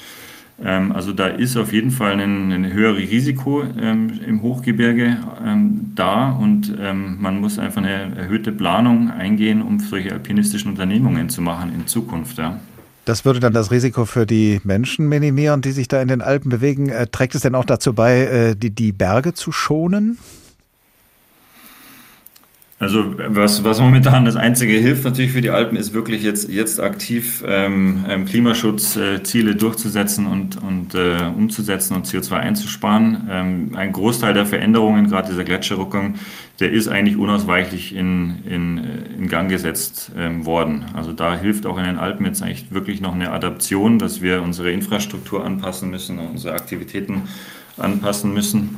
[0.62, 5.92] Ähm, also da ist auf jeden Fall ein, ein höheres Risiko ähm, im Hochgebirge ähm,
[5.96, 11.42] da und ähm, man muss einfach eine erhöhte Planung eingehen, um solche alpinistischen Unternehmungen zu
[11.42, 12.38] machen in Zukunft.
[12.38, 12.60] Ja.
[13.06, 16.50] Das würde dann das Risiko für die Menschen minimieren, die sich da in den Alpen
[16.50, 16.90] bewegen.
[16.90, 20.18] Äh, trägt es denn auch dazu bei, äh, die, die Berge zu schonen?
[22.80, 26.82] Also was, was momentan das einzige hilft natürlich für die Alpen, ist wirklich jetzt, jetzt
[26.82, 33.28] aktiv ähm, ähm Klimaschutzziele durchzusetzen und, und äh, umzusetzen und CO2 einzusparen.
[33.30, 36.16] Ähm, ein Großteil der Veränderungen, gerade dieser Gletscherrückung,
[36.60, 40.86] der ist eigentlich unausweichlich in, in, äh, in Gang gesetzt ähm, worden.
[40.94, 44.42] Also da hilft auch in den Alpen jetzt eigentlich wirklich noch eine Adaption, dass wir
[44.42, 47.24] unsere Infrastruktur anpassen müssen, unsere Aktivitäten
[47.78, 48.78] anpassen müssen.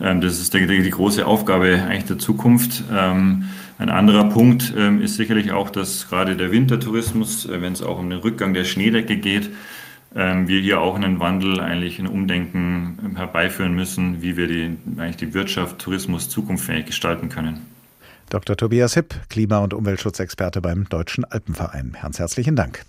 [0.00, 2.84] Ähm, das ist, ich, die große Aufgabe eigentlich der Zukunft.
[2.92, 3.44] Ähm,
[3.78, 7.98] ein anderer Punkt ähm, ist sicherlich auch, dass gerade der Wintertourismus, äh, wenn es auch
[7.98, 9.50] um den Rückgang der Schneedecke geht,
[10.10, 15.34] wir hier auch einen Wandel, eigentlich ein Umdenken herbeiführen müssen, wie wir die, eigentlich die
[15.34, 17.60] Wirtschaft, Tourismus zukunftsfähig gestalten können.
[18.30, 18.56] Dr.
[18.56, 21.94] Tobias Hipp, Klima- und Umweltschutzexperte beim Deutschen Alpenverein.
[22.00, 22.86] Ganz herzlichen Dank.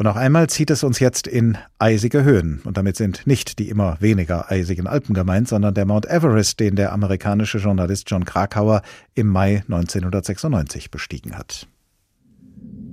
[0.00, 2.62] Und noch einmal zieht es uns jetzt in eisige Höhen.
[2.64, 6.74] Und damit sind nicht die immer weniger eisigen Alpen gemeint, sondern der Mount Everest, den
[6.74, 8.80] der amerikanische Journalist John Krakauer
[9.14, 11.68] im Mai 1996 bestiegen hat.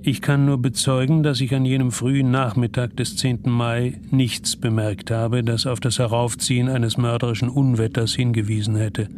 [0.02, 3.44] Ich kann nur bezeugen, dass ich an jenem frühen Nachmittag des 10.
[3.46, 9.08] Mai nichts bemerkt habe, das auf das Heraufziehen eines mörderischen Unwetters hingewiesen hätte.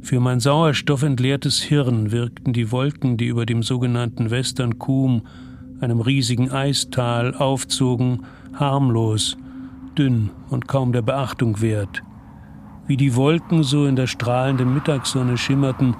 [0.00, 5.28] Für mein sauerstoffentleertes Hirn wirkten die Wolken, die über dem sogenannten Western Coombe
[5.84, 8.24] einem riesigen Eistal, aufzogen,
[8.54, 9.36] harmlos,
[9.96, 12.02] dünn und kaum der Beachtung wert.
[12.86, 15.94] Wie die Wolken so in der strahlenden Mittagssonne schimmerten,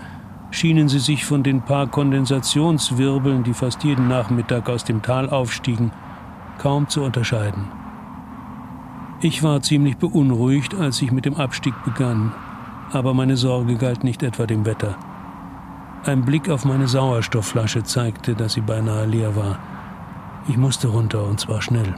[0.50, 5.92] schienen sie sich von den paar Kondensationswirbeln, die fast jeden Nachmittag aus dem Tal aufstiegen,
[6.58, 7.64] kaum zu unterscheiden.
[9.20, 12.32] Ich war ziemlich beunruhigt, als ich mit dem Abstieg begann,
[12.92, 14.96] aber meine Sorge galt nicht etwa dem Wetter.
[16.04, 19.58] Ein Blick auf meine Sauerstoffflasche zeigte, dass sie beinahe leer war.
[20.46, 21.94] Ich musste runter und zwar schnell.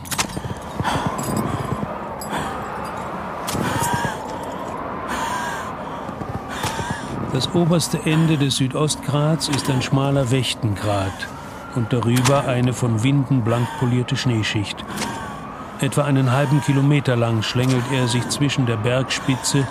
[7.32, 11.28] Das oberste Ende des Südostgrats ist ein schmaler Wächtengrat
[11.74, 14.82] und darüber eine von Winden blank polierte Schneeschicht.
[15.80, 19.66] Etwa einen halben Kilometer lang schlängelt er sich zwischen der Bergspitze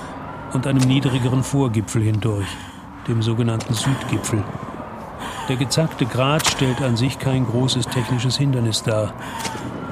[0.53, 2.45] und einem niedrigeren Vorgipfel hindurch
[3.07, 4.43] dem sogenannten Südgipfel.
[5.47, 9.13] Der gezackte Grat stellt an sich kein großes technisches Hindernis dar.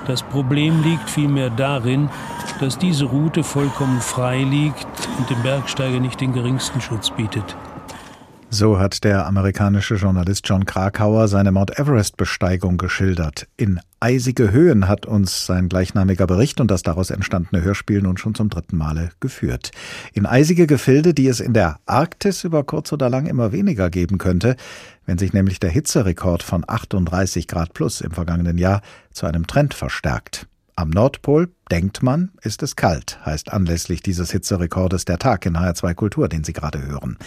[0.08, 2.10] Das Problem liegt vielmehr darin,
[2.60, 4.88] dass diese Route vollkommen frei liegt
[5.18, 7.56] und dem Bergsteiger nicht den geringsten Schutz bietet.
[8.56, 13.48] So hat der amerikanische Journalist John Krakauer seine Mount Everest-Besteigung geschildert.
[13.58, 18.36] In eisige Höhen hat uns sein gleichnamiger Bericht und das daraus entstandene Hörspiel nun schon
[18.36, 19.72] zum dritten Male geführt.
[20.14, 24.20] In eisige Gefilde, die es in der Arktis über kurz oder lang immer weniger geben
[24.20, 24.56] könnte,
[25.08, 29.74] wenn sich nämlich der Hitzerekord von 38 Grad plus im vergangenen Jahr zu einem Trend
[29.74, 30.46] verstärkt.
[30.76, 35.94] Am Nordpol, denkt man, ist es kalt, heißt anlässlich dieses Hitzerekordes der Tag in HR2
[35.96, 37.18] Kultur, den Sie gerade hören.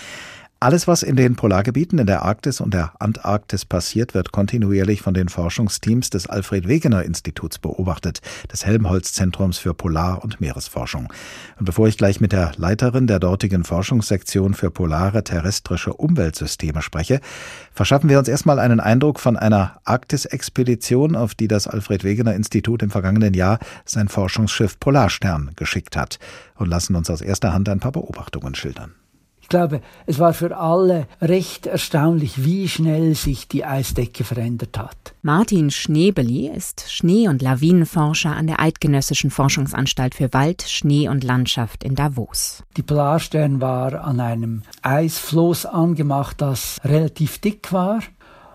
[0.59, 5.13] Alles, was in den Polargebieten in der Arktis und der Antarktis passiert, wird kontinuierlich von
[5.13, 11.13] den Forschungsteams des Alfred Wegener Instituts beobachtet, des Helmholtz-Zentrums für Polar- und Meeresforschung.
[11.59, 17.21] Und bevor ich gleich mit der Leiterin der dortigen Forschungssektion für polare terrestrische Umweltsysteme spreche,
[17.75, 22.83] verschaffen wir uns erstmal einen Eindruck von einer Arktis-Expedition, auf die das Alfred Wegener Institut
[22.83, 26.19] im vergangenen Jahr sein Forschungsschiff Polarstern geschickt hat
[26.55, 28.95] und lassen uns aus erster Hand ein paar Beobachtungen schildern.
[29.47, 35.15] Ich glaube, es war für alle recht erstaunlich, wie schnell sich die Eisdecke verändert hat.
[35.23, 41.85] Martin Schneebeli ist Schnee- und Lawinenforscher an der Eidgenössischen Forschungsanstalt für Wald, Schnee und Landschaft
[41.85, 42.65] in Davos.
[42.77, 48.01] Die Polarstern war an einem Eisfloß angemacht, das relativ dick war.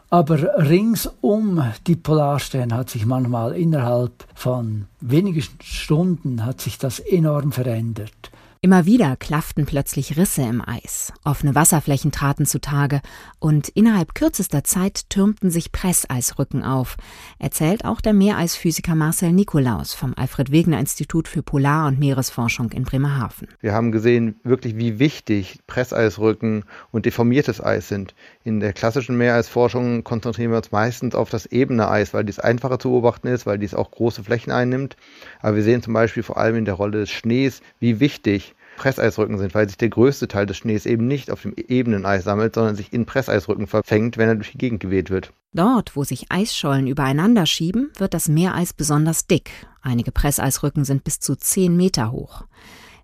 [0.09, 6.99] Aber rings um die Polarstern hat sich manchmal innerhalb von wenigen Stunden hat sich das
[6.99, 8.30] enorm verändert.
[8.63, 13.01] Immer wieder klafften plötzlich Risse im Eis, offene Wasserflächen traten zutage
[13.39, 16.95] und innerhalb kürzester Zeit türmten sich Presseisrücken auf,
[17.39, 22.83] erzählt auch der Meereisphysiker Marcel Nikolaus vom Alfred Wegener Institut für Polar- und Meeresforschung in
[22.83, 23.47] Bremerhaven.
[23.61, 28.13] Wir haben gesehen, wirklich wie wichtig Presseisrücken und deformiertes Eis sind.
[28.43, 32.79] In der klassischen Meereisforschung konzentrieren wir uns meistens auf das ebene Eis, weil dies einfacher
[32.79, 34.95] zu beobachten ist, weil dies auch große Flächen einnimmt.
[35.41, 39.37] Aber wir sehen zum Beispiel vor allem in der Rolle des Schnees, wie wichtig Presseisrücken
[39.37, 42.55] sind, weil sich der größte Teil des Schnees eben nicht auf dem ebenen Eis sammelt,
[42.55, 45.33] sondern sich in Presseisrücken verfängt, wenn er durch die Gegend geweht wird.
[45.53, 49.51] Dort, wo sich Eisschollen übereinander schieben, wird das Meereis besonders dick.
[49.83, 52.45] Einige Presseisrücken sind bis zu 10 Meter hoch.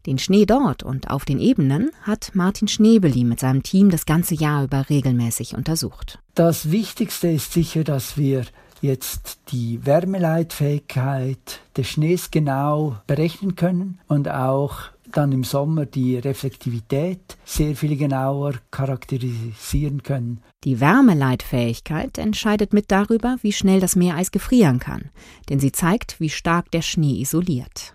[0.07, 4.35] Den Schnee dort und auf den Ebenen hat Martin Schnebeli mit seinem Team das ganze
[4.35, 6.19] Jahr über regelmäßig untersucht.
[6.33, 8.45] Das Wichtigste ist sicher, dass wir
[8.81, 14.75] jetzt die Wärmeleitfähigkeit des Schnees genau berechnen können und auch
[15.11, 20.41] dann im Sommer die Reflektivität sehr viel genauer charakterisieren können.
[20.63, 25.09] Die Wärmeleitfähigkeit entscheidet mit darüber, wie schnell das Meereis gefrieren kann,
[25.49, 27.93] denn sie zeigt, wie stark der Schnee isoliert.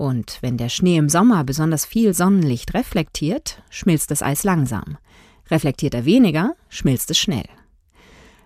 [0.00, 4.96] Und wenn der Schnee im Sommer besonders viel Sonnenlicht reflektiert, schmilzt das Eis langsam.
[5.50, 7.44] Reflektiert er weniger, schmilzt es schnell.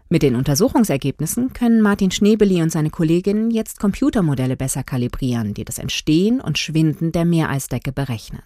[0.08, 5.78] Mit den Untersuchungsergebnissen können Martin Schnebeli und seine Kolleginnen jetzt Computermodelle besser kalibrieren, die das
[5.78, 8.42] Entstehen und Schwinden der Meereisdecke berechnen.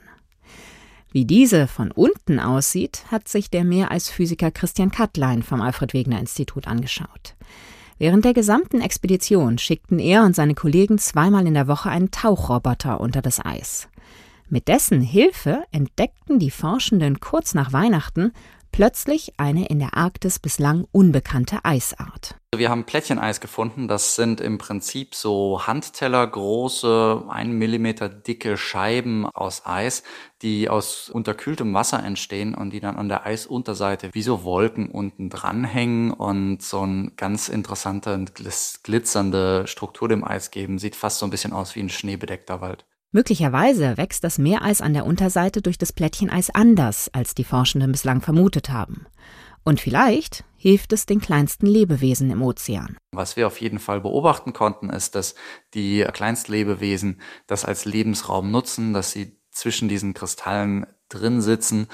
[1.11, 6.69] Wie diese von unten aussieht, hat sich der Meereisphysiker Christian Kattlein vom Alfred Wegener Institut
[6.69, 7.37] angeschaut.
[7.99, 13.01] Während der gesamten Expedition schickten er und seine Kollegen zweimal in der Woche einen Tauchroboter
[13.01, 13.89] unter das Eis.
[14.49, 18.33] Mit dessen Hilfe entdeckten die Forschenden kurz nach Weihnachten
[18.79, 22.37] plötzlich eine in der Arktis bislang unbekannte Eisart.
[22.55, 23.89] Wir haben Plättcheneis gefunden.
[23.89, 30.05] Das sind im Prinzip so Handtellergroße, ein Millimeter dicke Scheiben aus Eis,
[30.43, 35.29] die aus unterkühltem Wasser entstehen und die dann an der Eisunterseite wie so Wolken unten
[35.29, 38.27] dranhängen und so eine ganz interessante,
[38.85, 40.79] glitzernde Struktur dem Eis geben.
[40.79, 42.87] Sieht fast so ein bisschen aus wie ein schneebedeckter Wald.
[43.11, 48.21] Möglicherweise wächst das Meereis an der Unterseite durch das Plättcheneis anders, als die Forschenden bislang
[48.21, 49.07] vermutet haben.
[49.65, 52.97] Und vielleicht hilft es den kleinsten Lebewesen im Ozean.
[53.13, 55.35] Was wir auf jeden Fall beobachten konnten, ist, dass
[55.73, 61.89] die Kleinstlebewesen das als Lebensraum nutzen, dass sie zwischen diesen Kristallen drin sitzen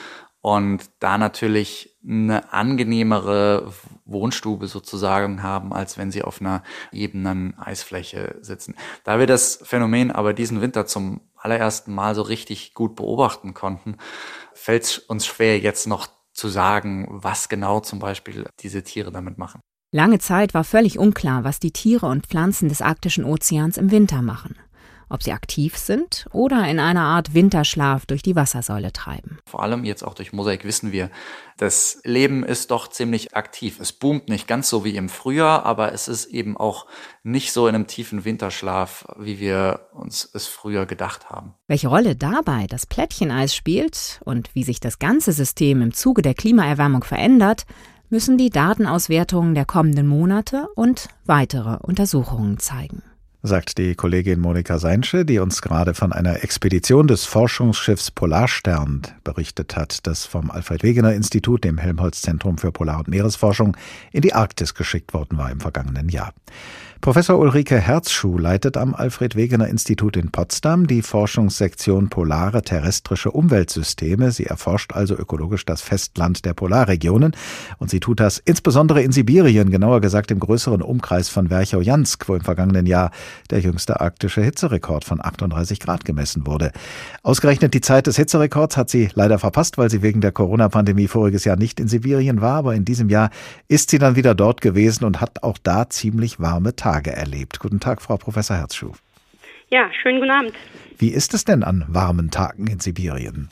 [0.45, 3.73] und da natürlich eine angenehmere
[4.05, 8.75] Wohnstube sozusagen haben, als wenn sie auf einer ebenen Eisfläche sitzen.
[9.05, 13.97] Da wir das Phänomen aber diesen Winter zum allerersten Mal so richtig gut beobachten konnten,
[14.53, 19.39] fällt es uns schwer, jetzt noch zu sagen, was genau zum Beispiel diese Tiere damit
[19.39, 19.63] machen.
[19.93, 24.21] Lange Zeit war völlig unklar, was die Tiere und Pflanzen des arktischen Ozeans im Winter
[24.21, 24.57] machen
[25.09, 29.39] ob sie aktiv sind oder in einer Art Winterschlaf durch die Wassersäule treiben.
[29.47, 31.11] Vor allem jetzt auch durch Mosaik wissen wir,
[31.57, 33.79] das Leben ist doch ziemlich aktiv.
[33.81, 36.87] Es boomt nicht ganz so wie im Frühjahr, aber es ist eben auch
[37.23, 41.55] nicht so in einem tiefen Winterschlaf, wie wir uns es früher gedacht haben.
[41.69, 46.35] Welche Rolle dabei das Plättcheneis spielt und wie sich das ganze System im Zuge der
[46.35, 47.67] Klimaerwärmung verändert,
[48.11, 53.03] müssen die Datenauswertungen der kommenden Monate und weitere Untersuchungen zeigen
[53.47, 59.77] sagt die Kollegin Monika Seinsche, die uns gerade von einer Expedition des Forschungsschiffs Polarstern berichtet
[59.77, 63.77] hat, das vom Alfred Wegener Institut, dem Helmholtz Zentrum für Polar- und Meeresforschung,
[64.13, 66.33] in die Arktis geschickt worden war im vergangenen Jahr.
[67.05, 74.31] Professor Ulrike Herzschuh leitet am Alfred Wegener Institut in Potsdam die Forschungssektion Polare terrestrische Umweltsysteme.
[74.31, 77.37] Sie erforscht also ökologisch das Festland der Polarregionen
[77.77, 82.37] und sie tut das insbesondere in Sibirien, genauer gesagt im größeren Umkreis von Werchojansk, wo
[82.37, 83.11] im vergangenen Jahr
[83.51, 86.73] der jüngste arktische Hitzerekord von 38 Grad gemessen wurde.
[87.23, 91.45] Ausgerechnet die Zeit des Hitzerekords hat sie leider verpasst, weil sie wegen der Corona-Pandemie voriges
[91.45, 93.29] Jahr nicht in Sibirien war, aber in diesem Jahr
[93.69, 97.59] ist sie dann wieder dort gewesen und hat auch da ziemlich warme Tage Tage erlebt.
[97.59, 98.93] Guten Tag, Frau Professor Herzschuh.
[99.69, 100.53] Ja, schönen guten Abend.
[100.99, 103.51] Wie ist es denn an warmen Tagen in Sibirien?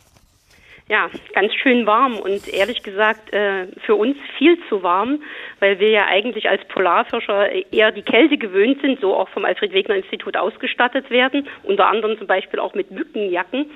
[0.88, 5.22] Ja, ganz schön warm und ehrlich gesagt äh, für uns viel zu warm,
[5.58, 9.72] weil wir ja eigentlich als Polarforscher eher die Kälte gewöhnt sind, so auch vom Alfred
[9.72, 13.66] Wegener Institut ausgestattet werden, unter anderem zum Beispiel auch mit Mückenjacken.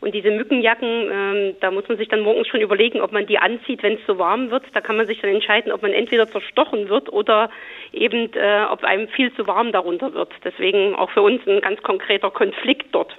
[0.00, 3.38] Und diese Mückenjacken, ähm, da muss man sich dann morgens schon überlegen, ob man die
[3.38, 4.64] anzieht, wenn es so warm wird.
[4.74, 7.50] Da kann man sich dann entscheiden, ob man entweder zerstochen wird oder
[7.92, 10.32] eben, äh, ob einem viel zu warm darunter wird.
[10.44, 13.16] Deswegen auch für uns ein ganz konkreter Konflikt dort.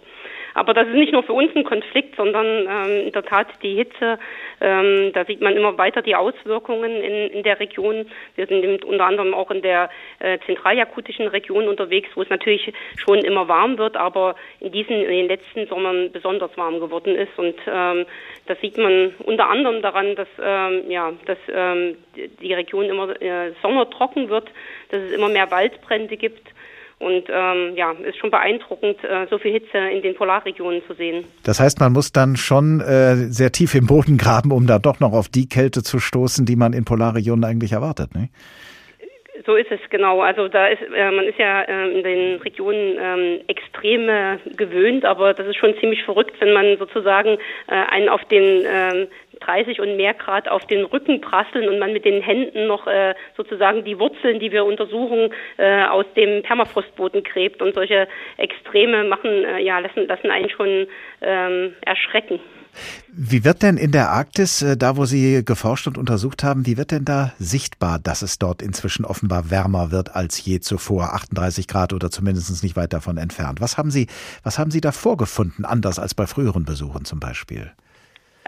[0.54, 3.76] Aber das ist nicht nur für uns ein Konflikt, sondern ähm, in der Tat die
[3.76, 4.20] Hitze,
[4.62, 8.08] ähm, da sieht man immer weiter die Auswirkungen in, in der Region.
[8.36, 9.90] Wir sind unter anderem auch in der
[10.20, 15.10] äh, zentraljakutischen Region unterwegs, wo es natürlich schon immer warm wird, aber in diesen in
[15.10, 17.38] den letzten Sommern besonders warm geworden ist.
[17.38, 18.06] Und ähm,
[18.46, 23.52] das sieht man unter anderem daran, dass ähm, ja, dass ähm, die Region immer äh,
[23.62, 24.50] sommertrocken wird,
[24.90, 26.48] dass es immer mehr Waldbrände gibt
[27.00, 31.26] und ähm, ja, ist schon beeindruckend, äh, so viel Hitze in den Polarregionen zu sehen.
[31.44, 35.00] Das heißt, man muss dann schon äh, sehr tief im Boden graben, um da doch
[35.00, 38.30] noch auf die Kälte zu stoßen, die man in Polarregionen eigentlich erwartet, ne?
[39.46, 40.22] So ist es genau.
[40.22, 45.06] Also da ist äh, man ist ja äh, in den Regionen ähm, extrem Extreme gewöhnt,
[45.06, 47.38] aber das ist schon ziemlich verrückt, wenn man sozusagen
[47.68, 49.08] äh, einen auf den äh,
[49.40, 53.14] 30 und mehr Grad auf den Rücken prasseln und man mit den Händen noch äh,
[53.36, 57.62] sozusagen die Wurzeln, die wir untersuchen, äh, aus dem Permafrostboden gräbt.
[57.62, 58.08] Und solche
[58.38, 60.88] Extreme machen, äh, ja, lassen, lassen einen schon
[61.22, 62.40] ähm, erschrecken.
[63.08, 66.78] Wie wird denn in der Arktis, äh, da wo Sie geforscht und untersucht haben, wie
[66.78, 71.68] wird denn da sichtbar, dass es dort inzwischen offenbar wärmer wird als je zuvor, 38
[71.68, 73.62] Grad oder zumindest nicht weit davon entfernt?
[73.62, 74.08] Was haben Sie,
[74.44, 77.72] was haben Sie da vorgefunden, anders als bei früheren Besuchen zum Beispiel?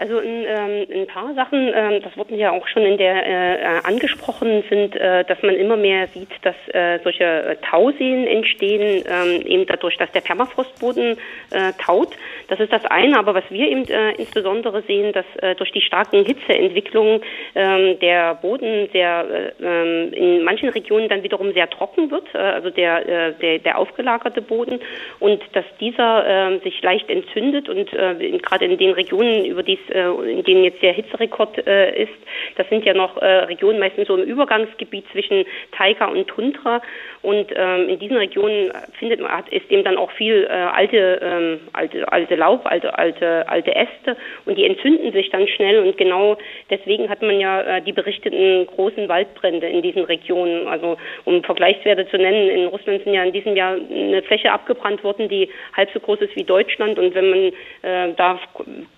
[0.00, 3.86] Also ein, ähm, ein paar Sachen, ähm, das wurden ja auch schon in der äh,
[3.86, 9.42] angesprochen, sind, äh, dass man immer mehr sieht, dass äh, solche äh, Tauseen entstehen, ähm,
[9.44, 11.18] eben dadurch, dass der Permafrostboden
[11.50, 12.16] äh, taut.
[12.48, 15.82] Das ist das eine, aber was wir eben äh, insbesondere sehen, dass äh, durch die
[15.82, 17.20] starken Hitzeentwicklungen
[17.54, 22.38] ähm, der Boden sehr äh, ähm, in manchen Regionen dann wiederum sehr trocken wird, äh,
[22.38, 24.80] also der, äh, der, der aufgelagerte Boden
[25.18, 29.74] und dass dieser äh, sich leicht entzündet und äh, gerade in den Regionen, über die
[29.74, 32.12] es in denen jetzt der Hitzerekord äh, ist.
[32.56, 36.80] Das sind ja noch äh, Regionen meistens so im Übergangsgebiet zwischen Taiga und Tundra.
[37.22, 41.60] Und ähm, in diesen Regionen findet man, ist eben dann auch viel äh, alte, ähm,
[41.74, 44.16] alte, alte Laub, alte, alte, alte Äste
[44.46, 46.38] und die entzünden sich dann schnell und genau
[46.70, 50.66] deswegen hat man ja äh, die berichteten großen Waldbrände in diesen Regionen.
[50.66, 55.04] Also um Vergleichswerte zu nennen, in Russland sind ja in diesem Jahr eine Fläche abgebrannt
[55.04, 58.40] worden, die halb so groß ist wie Deutschland und wenn man äh, da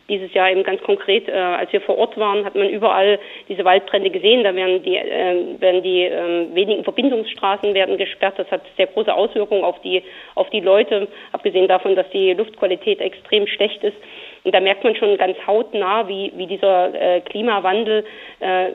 [0.09, 3.65] dieses Jahr eben ganz konkret, äh, als wir vor Ort waren, hat man überall diese
[3.65, 4.45] Waldbrände gesehen.
[4.45, 8.35] Da werden die, äh, werden die äh, wenigen Verbindungsstraßen werden gesperrt.
[8.39, 10.03] Das hat sehr große Auswirkungen auf die,
[10.35, 13.97] auf die Leute, abgesehen davon, dass die Luftqualität extrem schlecht ist.
[14.45, 18.05] Und da merkt man schon ganz hautnah, wie, wie dieser äh, Klimawandel
[18.41, 18.71] äh,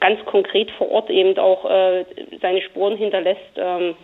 [0.00, 2.04] ganz konkret vor Ort eben auch äh,
[2.40, 3.94] seine Spuren hinterlässt ähm,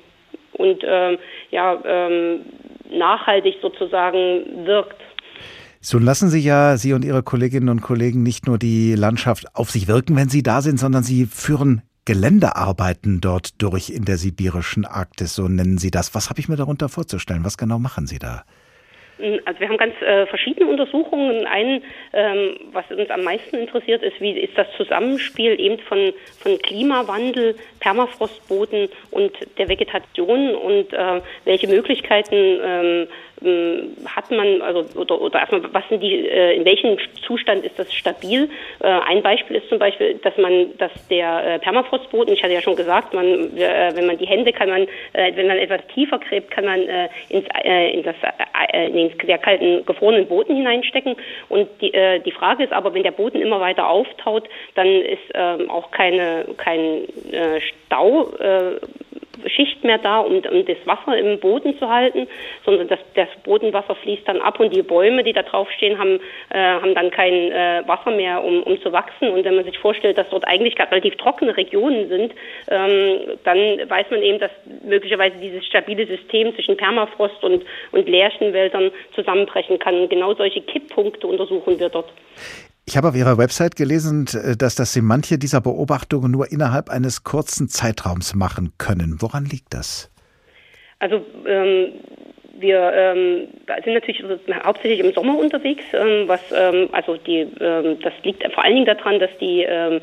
[0.55, 1.19] und ähm,
[1.51, 2.45] ja, ähm,
[2.91, 5.01] nachhaltig sozusagen wirkt.
[5.83, 9.70] So lassen Sie ja, Sie und Ihre Kolleginnen und Kollegen, nicht nur die Landschaft auf
[9.70, 14.85] sich wirken, wenn Sie da sind, sondern Sie führen Geländearbeiten dort durch in der sibirischen
[14.85, 16.14] Arktis, so nennen Sie das.
[16.14, 17.47] Was habe ich mir darunter vorzustellen?
[17.47, 18.45] Was genau machen Sie da?
[19.45, 21.47] Also wir haben ganz äh, verschiedene Untersuchungen.
[21.47, 26.59] Einen, ähm, was uns am meisten interessiert, ist, wie ist das Zusammenspiel eben von, von
[26.59, 33.07] Klimawandel, Permafrostboden und der Vegetation und äh, welche Möglichkeiten ähm,
[33.43, 37.93] hat man, also oder, oder erstmal, was sind die, äh, in welchem Zustand ist das
[37.95, 38.51] stabil?
[38.82, 42.61] Äh, ein Beispiel ist zum Beispiel, dass man, dass der äh, Permafrostboden, ich hatte ja
[42.61, 46.64] schon gesagt, man, wenn man die Hände kann man, wenn man etwas tiefer gräbt, kann
[46.64, 46.80] man
[47.28, 48.16] ins, in das,
[48.72, 51.16] in den sehr kalten, gefrorenen Boden hineinstecken.
[51.49, 51.93] Und die,
[52.24, 56.47] die Frage ist aber, wenn der Boden immer weiter auftaut, dann ist ähm, auch keine,
[56.57, 57.07] kein
[57.61, 58.30] Stau
[59.47, 62.26] Schicht mehr da, um, um das Wasser im Boden zu halten,
[62.64, 66.20] sondern das, das Bodenwasser fließt dann ab und die Bäume, die da draufstehen, haben,
[66.51, 69.31] äh, haben dann kein äh, Wasser mehr, um, um zu wachsen.
[69.31, 72.35] Und wenn man sich vorstellt, dass dort eigentlich relativ trockene Regionen sind,
[72.68, 73.59] ähm, dann
[73.89, 74.51] weiß man eben, dass
[74.83, 80.09] möglicherweise dieses stabile System zwischen Permafrost und, und Lärchenwäldern zusammenbrechen kann.
[80.09, 82.12] Genau solche Kipppunkte untersuchen wir dort.
[82.91, 86.91] Ich habe auf Ihrer Website gelesen, äh, dass, dass Sie manche dieser Beobachtungen nur innerhalb
[86.91, 89.18] eines kurzen Zeitraums machen können.
[89.20, 90.11] Woran liegt das?
[90.99, 91.93] Also ähm,
[92.59, 93.47] wir ähm,
[93.84, 94.24] sind natürlich
[94.64, 98.86] hauptsächlich im Sommer unterwegs, ähm, was ähm, also die ähm, das liegt vor allen Dingen
[98.86, 100.01] daran, dass die ähm,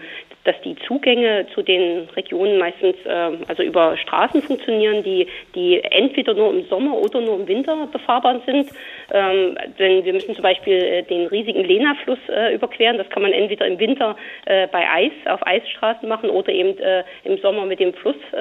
[0.48, 6.34] dass die Zugänge zu den Regionen meistens äh, also über Straßen funktionieren, die, die entweder
[6.34, 8.70] nur im Sommer oder nur im Winter befahrbar sind.
[9.14, 12.98] Ähm, denn wir müssen zum Beispiel äh, den riesigen Lena-Fluss äh, überqueren.
[12.98, 17.04] Das kann man entweder im Winter äh, bei Eis auf Eisstraßen machen oder eben äh,
[17.26, 18.38] im Sommer mit dem Fluss, äh,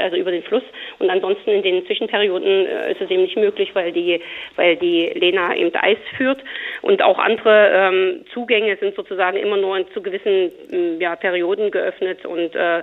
[0.00, 0.64] also über den Fluss.
[0.98, 4.20] Und ansonsten in den Zwischenperioden ist es eben nicht möglich, weil die,
[4.56, 6.40] weil die Lena eben Eis führt.
[6.80, 10.50] Und auch andere ähm, Zugänge sind sozusagen immer nur zu gewissen
[10.98, 12.82] ja, Perioden Perioden geöffnet und äh,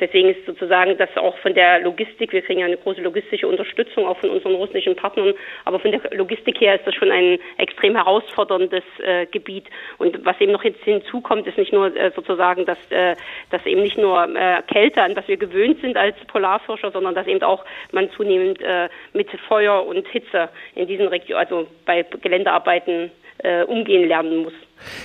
[0.00, 4.06] deswegen ist sozusagen das auch von der Logistik, wir kriegen ja eine große logistische Unterstützung
[4.06, 5.34] auch von unseren russischen Partnern,
[5.64, 9.66] aber von der Logistik her ist das schon ein extrem herausforderndes äh, Gebiet.
[9.98, 13.14] Und was eben noch jetzt hinzukommt, ist nicht nur äh, sozusagen, dass, äh,
[13.50, 17.26] dass eben nicht nur äh, Kälte, an das wir gewöhnt sind als Polarforscher, sondern dass
[17.26, 23.10] eben auch man zunehmend äh, mit Feuer und Hitze in diesen Regionen, also bei Geländearbeiten
[23.38, 24.54] äh, umgehen lernen muss.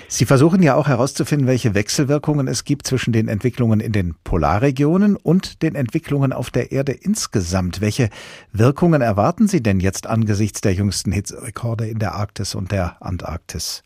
[0.08, 5.16] Sie versuchen ja auch herauszufinden, welche Wechselwirkungen es gibt zwischen den Entwicklungen in den Polarregionen
[5.16, 7.82] und den Entwicklungen auf der Erde insgesamt.
[7.82, 8.10] Welche
[8.52, 13.84] Wirkungen erwarten Sie denn jetzt angesichts der jüngsten Hitzerekorde in der Arktis und der Antarktis?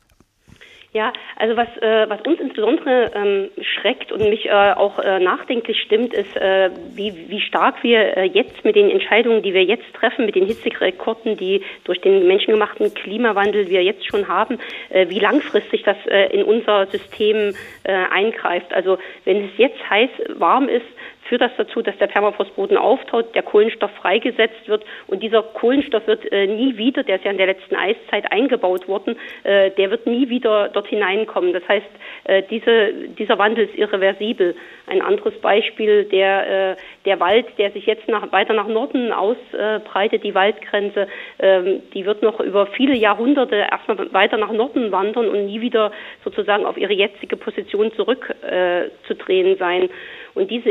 [0.98, 5.80] Ja, also was, äh, was uns insbesondere ähm, schreckt und mich äh, auch äh, nachdenklich
[5.80, 9.86] stimmt, ist, äh, wie, wie stark wir äh, jetzt mit den Entscheidungen, die wir jetzt
[9.94, 14.58] treffen, mit den Hitzerekorden, die durch den menschengemachten Klimawandel wir jetzt schon haben,
[14.90, 15.98] äh, wie langfristig das
[16.32, 18.74] in unser System eingreift.
[18.74, 20.86] Also wenn es jetzt heiß warm ist,
[21.28, 26.32] führt das dazu, dass der Permafrostboden auftaut, der Kohlenstoff freigesetzt wird und dieser Kohlenstoff wird
[26.32, 30.08] äh, nie wieder, der ist ja in der letzten Eiszeit eingebaut worden, äh, der wird
[30.08, 31.54] nie wieder dort hineinkommen.
[31.54, 31.86] Das heißt,
[32.26, 34.56] äh, diese, dieser Wandel ist irreversibel.
[34.88, 36.76] Ein anderes Beispiel, der, äh,
[37.06, 41.08] der Wald, der sich jetzt nach, weiter nach Norden ausbreitet, die Waldgrenze,
[41.40, 45.92] ähm, die wird noch über viele Jahrhunderte erstmal weiter nach Norden wandern und nie wieder
[46.24, 49.90] sozusagen auf ihre jetzige Position zurückzudrehen äh, sein.
[50.38, 50.70] Und diese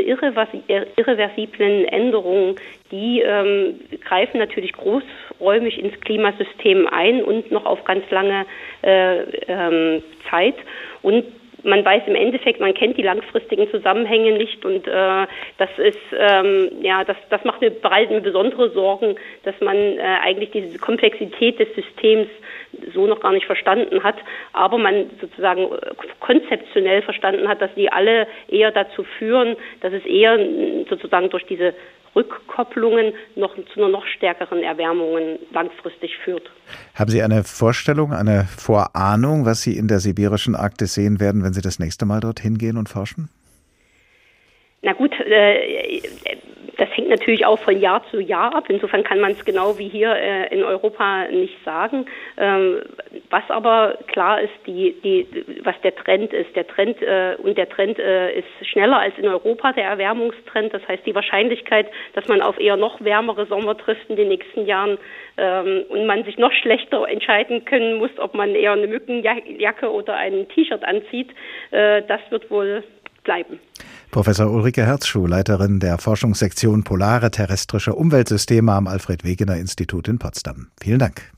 [0.67, 2.55] irreversiblen Änderungen,
[2.91, 8.45] die ähm, greifen natürlich großräumig ins Klimasystem ein und noch auf ganz lange
[8.83, 10.55] äh, ähm, Zeit.
[11.01, 11.25] Und
[11.63, 15.27] man weiß im Endeffekt, man kennt die langfristigen Zusammenhänge nicht und äh,
[15.57, 20.51] das ist ähm, ja das das macht mir bereits besondere Sorgen, dass man äh, eigentlich
[20.51, 22.27] diese Komplexität des Systems
[22.93, 24.17] so noch gar nicht verstanden hat,
[24.53, 30.05] aber man sozusagen äh, konzeptionell verstanden hat, dass die alle eher dazu führen, dass es
[30.05, 30.37] eher
[30.89, 31.73] sozusagen durch diese
[32.17, 36.49] Rückkopplungen noch zu einer noch stärkeren Erwärmung langfristig führt.
[36.95, 41.53] Haben Sie eine Vorstellung, eine Vorahnung, was Sie in der sibirischen Arktis sehen werden, wenn
[41.53, 43.29] Sie das nächste Mal dorthin gehen und forschen?
[44.81, 45.97] Na gut, äh,
[46.77, 48.65] das hängt natürlich auch von Jahr zu Jahr ab.
[48.69, 52.05] Insofern kann man es genau wie hier äh, in Europa nicht sagen.
[52.37, 52.81] Ähm,
[53.29, 55.27] was aber klar ist, die, die,
[55.63, 56.55] was der Trend ist.
[56.55, 60.73] Der Trend äh, und der Trend äh, ist schneller als in Europa der Erwärmungstrend.
[60.73, 64.65] Das heißt, die Wahrscheinlichkeit, dass man auf eher noch wärmere Sommer trifft in den nächsten
[64.65, 64.97] Jahren
[65.37, 70.15] ähm, und man sich noch schlechter entscheiden können muss, ob man eher eine Mückenjacke oder
[70.15, 71.31] ein T-Shirt anzieht,
[71.71, 72.83] äh, das wird wohl
[73.23, 73.59] bleiben.
[74.11, 80.67] Professor Ulrike Herzschuh, Leiterin der Forschungssektion Polare terrestrische Umweltsysteme am Alfred Wegener Institut in Potsdam.
[80.79, 81.31] Vielen Dank.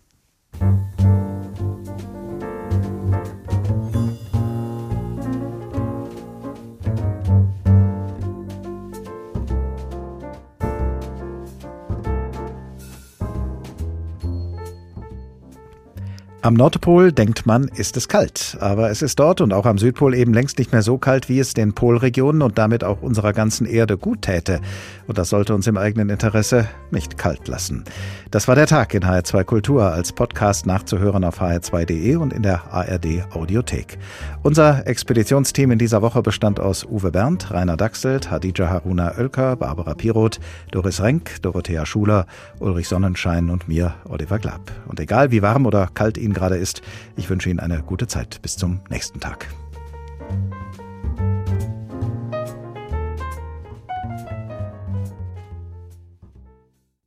[16.49, 18.57] Am Nordpol denkt man, ist es kalt.
[18.59, 21.37] Aber es ist dort und auch am Südpol eben längst nicht mehr so kalt, wie
[21.37, 24.59] es den Polregionen und damit auch unserer ganzen Erde gut täte.
[25.05, 27.83] Und das sollte uns im eigenen Interesse nicht kalt lassen.
[28.31, 32.73] Das war der Tag in HR2 Kultur als Podcast nachzuhören auf hr2.de und in der
[32.73, 33.99] ARD Audiothek.
[34.41, 39.93] Unser Expeditionsteam in dieser Woche bestand aus Uwe Berndt, Rainer Dachselt, Hadija Haruna Oelker, Barbara
[39.93, 40.39] Piroth,
[40.71, 42.25] Doris Renk, Dorothea Schuler,
[42.57, 44.71] Ulrich Sonnenschein und mir, Oliver Glab.
[44.87, 46.81] Und egal wie warm oder kalt Ihnen gerade ist,
[47.17, 48.41] ich wünsche Ihnen eine gute Zeit.
[48.41, 49.47] Bis zum nächsten Tag.